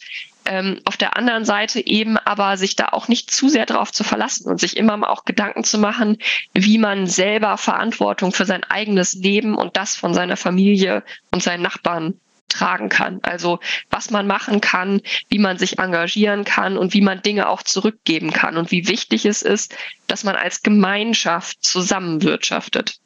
[0.49, 4.03] ähm, auf der anderen Seite eben aber sich da auch nicht zu sehr drauf zu
[4.03, 6.19] verlassen und sich immer mal auch Gedanken zu machen,
[6.55, 11.63] wie man selber Verantwortung für sein eigenes Leben und das von seiner Familie und seinen
[11.63, 12.19] Nachbarn
[12.49, 13.21] tragen kann.
[13.23, 13.61] Also
[13.91, 18.33] was man machen kann, wie man sich engagieren kann und wie man Dinge auch zurückgeben
[18.33, 19.77] kann und wie wichtig es ist,
[20.07, 23.01] dass man als Gemeinschaft zusammenwirtschaftet.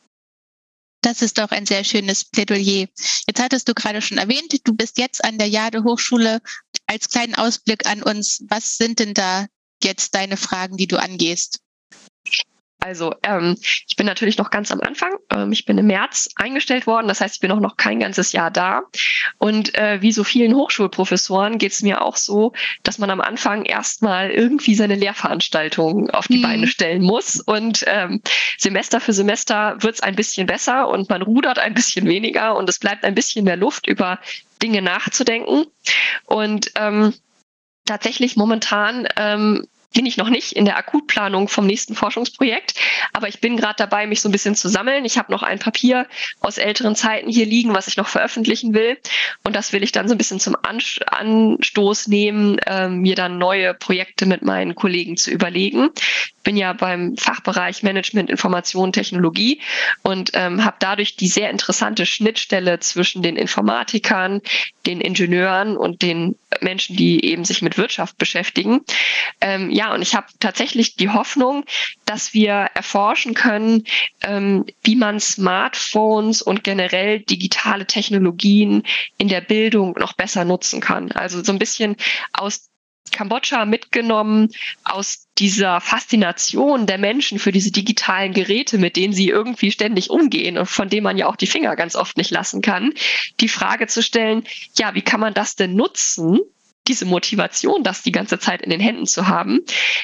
[1.03, 2.87] Das ist doch ein sehr schönes Plädoyer.
[3.27, 6.41] Jetzt hattest du gerade schon erwähnt, du bist jetzt an der Jade Hochschule
[6.87, 9.47] als kleinen Ausblick an uns, was sind denn da
[9.83, 11.59] jetzt deine Fragen, die du angehst?
[12.83, 13.57] Also ähm,
[13.89, 15.13] ich bin natürlich noch ganz am Anfang.
[15.31, 18.33] Ähm, ich bin im März eingestellt worden, das heißt, ich bin auch noch kein ganzes
[18.33, 18.83] Jahr da.
[19.39, 22.53] Und äh, wie so vielen Hochschulprofessoren geht es mir auch so,
[22.83, 26.43] dass man am Anfang erstmal irgendwie seine Lehrveranstaltungen auf die mhm.
[26.43, 27.41] Beine stellen muss.
[27.41, 28.21] Und ähm,
[28.59, 32.69] Semester für Semester wird es ein bisschen besser und man rudert ein bisschen weniger und
[32.69, 34.19] es bleibt ein bisschen mehr Luft über
[34.61, 35.67] Dinge nachzudenken.
[36.27, 37.15] Und ähm,
[37.85, 42.75] tatsächlich momentan ähm, bin ich noch nicht in der Akutplanung vom nächsten Forschungsprojekt,
[43.13, 45.05] aber ich bin gerade dabei, mich so ein bisschen zu sammeln.
[45.05, 46.07] Ich habe noch ein Papier
[46.41, 48.99] aus älteren Zeiten hier liegen, was ich noch veröffentlichen will.
[49.45, 53.75] Und das will ich dann so ein bisschen zum Anstoß nehmen, äh, mir dann neue
[53.75, 55.91] Projekte mit meinen Kollegen zu überlegen
[56.43, 59.61] bin ja beim Fachbereich Management Information Technologie
[60.03, 64.41] und ähm, habe dadurch die sehr interessante Schnittstelle zwischen den Informatikern,
[64.87, 68.81] den Ingenieuren und den Menschen, die eben sich mit Wirtschaft beschäftigen.
[69.41, 71.65] Ähm, ja, und ich habe tatsächlich die Hoffnung,
[72.05, 73.85] dass wir erforschen können,
[74.21, 78.85] ähm, wie man Smartphones und generell digitale Technologien
[79.19, 81.11] in der Bildung noch besser nutzen kann.
[81.13, 81.97] Also so ein bisschen
[82.33, 82.71] aus
[83.13, 84.49] Kambodscha mitgenommen
[84.85, 90.59] aus dieser Faszination der Menschen für diese digitalen Geräte, mit denen sie irgendwie ständig umgehen
[90.59, 92.95] und von denen man ja auch die Finger ganz oft nicht lassen kann,
[93.41, 94.45] die Frage zu stellen,
[94.77, 96.41] ja, wie kann man das denn nutzen,
[96.89, 99.61] diese Motivation, das die ganze Zeit in den Händen zu haben,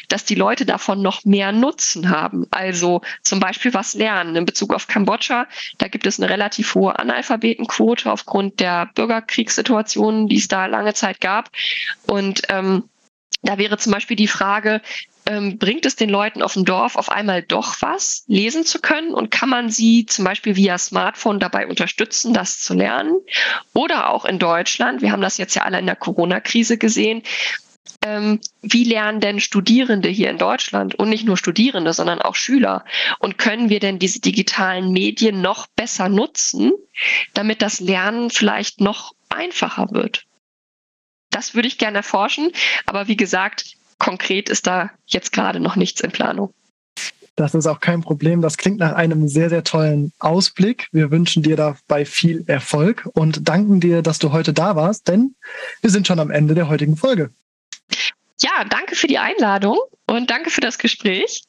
[0.09, 2.47] dass die Leute davon noch mehr Nutzen haben.
[2.51, 4.37] Also zum Beispiel was lernen.
[4.37, 5.47] In Bezug auf Kambodscha,
[5.79, 11.21] da gibt es eine relativ hohe Analphabetenquote aufgrund der Bürgerkriegssituationen, die es da lange Zeit
[11.21, 11.51] gab.
[12.07, 12.85] Und ähm,
[13.43, 14.81] da wäre zum Beispiel die Frage,
[15.29, 19.13] ähm, bringt es den Leuten auf dem Dorf auf einmal doch was, lesen zu können?
[19.13, 23.15] Und kann man sie zum Beispiel via Smartphone dabei unterstützen, das zu lernen?
[23.75, 27.23] Oder auch in Deutschland, wir haben das jetzt ja alle in der Corona-Krise gesehen,
[28.03, 32.85] ähm, wie lernen denn Studierende hier in Deutschland und nicht nur Studierende, sondern auch Schüler?
[33.19, 36.73] Und können wir denn diese digitalen Medien noch besser nutzen,
[37.35, 40.25] damit das Lernen vielleicht noch einfacher wird?
[41.31, 42.51] Das würde ich gerne erforschen.
[42.87, 46.53] Aber wie gesagt, konkret ist da jetzt gerade noch nichts in Planung.
[47.37, 48.43] Das ist auch kein Problem.
[48.43, 50.89] Das klingt nach einem sehr, sehr tollen Ausblick.
[50.91, 55.37] Wir wünschen dir dabei viel Erfolg und danken dir, dass du heute da warst, denn
[55.81, 57.31] wir sind schon am Ende der heutigen Folge.
[58.41, 61.45] Ja, danke für die Einladung und danke für das Gespräch.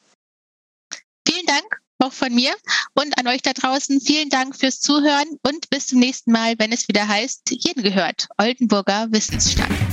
[1.27, 2.53] Vielen Dank auch von mir
[2.93, 3.99] und an euch da draußen.
[3.99, 8.27] Vielen Dank fürs Zuhören und bis zum nächsten Mal, wenn es wieder heißt, jeden gehört,
[8.37, 9.88] Oldenburger Wissensstand.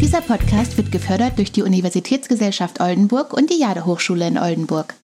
[0.00, 4.94] Dieser Podcast wird gefördert durch die Universitätsgesellschaft Oldenburg und die Jade Hochschule in Oldenburg.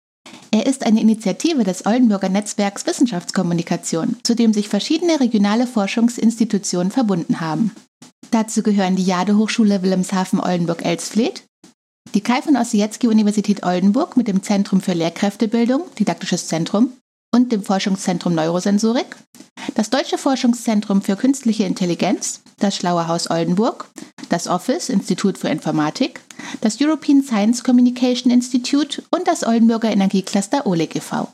[0.50, 7.40] Er ist eine Initiative des Oldenburger Netzwerks Wissenschaftskommunikation, zu dem sich verschiedene regionale Forschungsinstitutionen verbunden
[7.40, 7.72] haben.
[8.30, 11.44] Dazu gehören die Jade Hochschule Wilhelmshaven-Oldenburg-Elsfleth,
[12.14, 16.92] die Kai von Ossietzky Universität Oldenburg mit dem Zentrum für Lehrkräftebildung, Didaktisches Zentrum
[17.34, 19.16] und dem Forschungszentrum Neurosensorik,
[19.74, 23.86] das Deutsche Forschungszentrum für künstliche Intelligenz, das Schlaue Haus Oldenburg
[24.32, 26.20] das Office Institut für Informatik,
[26.62, 31.28] das European Science Communication Institute und das Oldenburger Energiecluster OLEG e.V.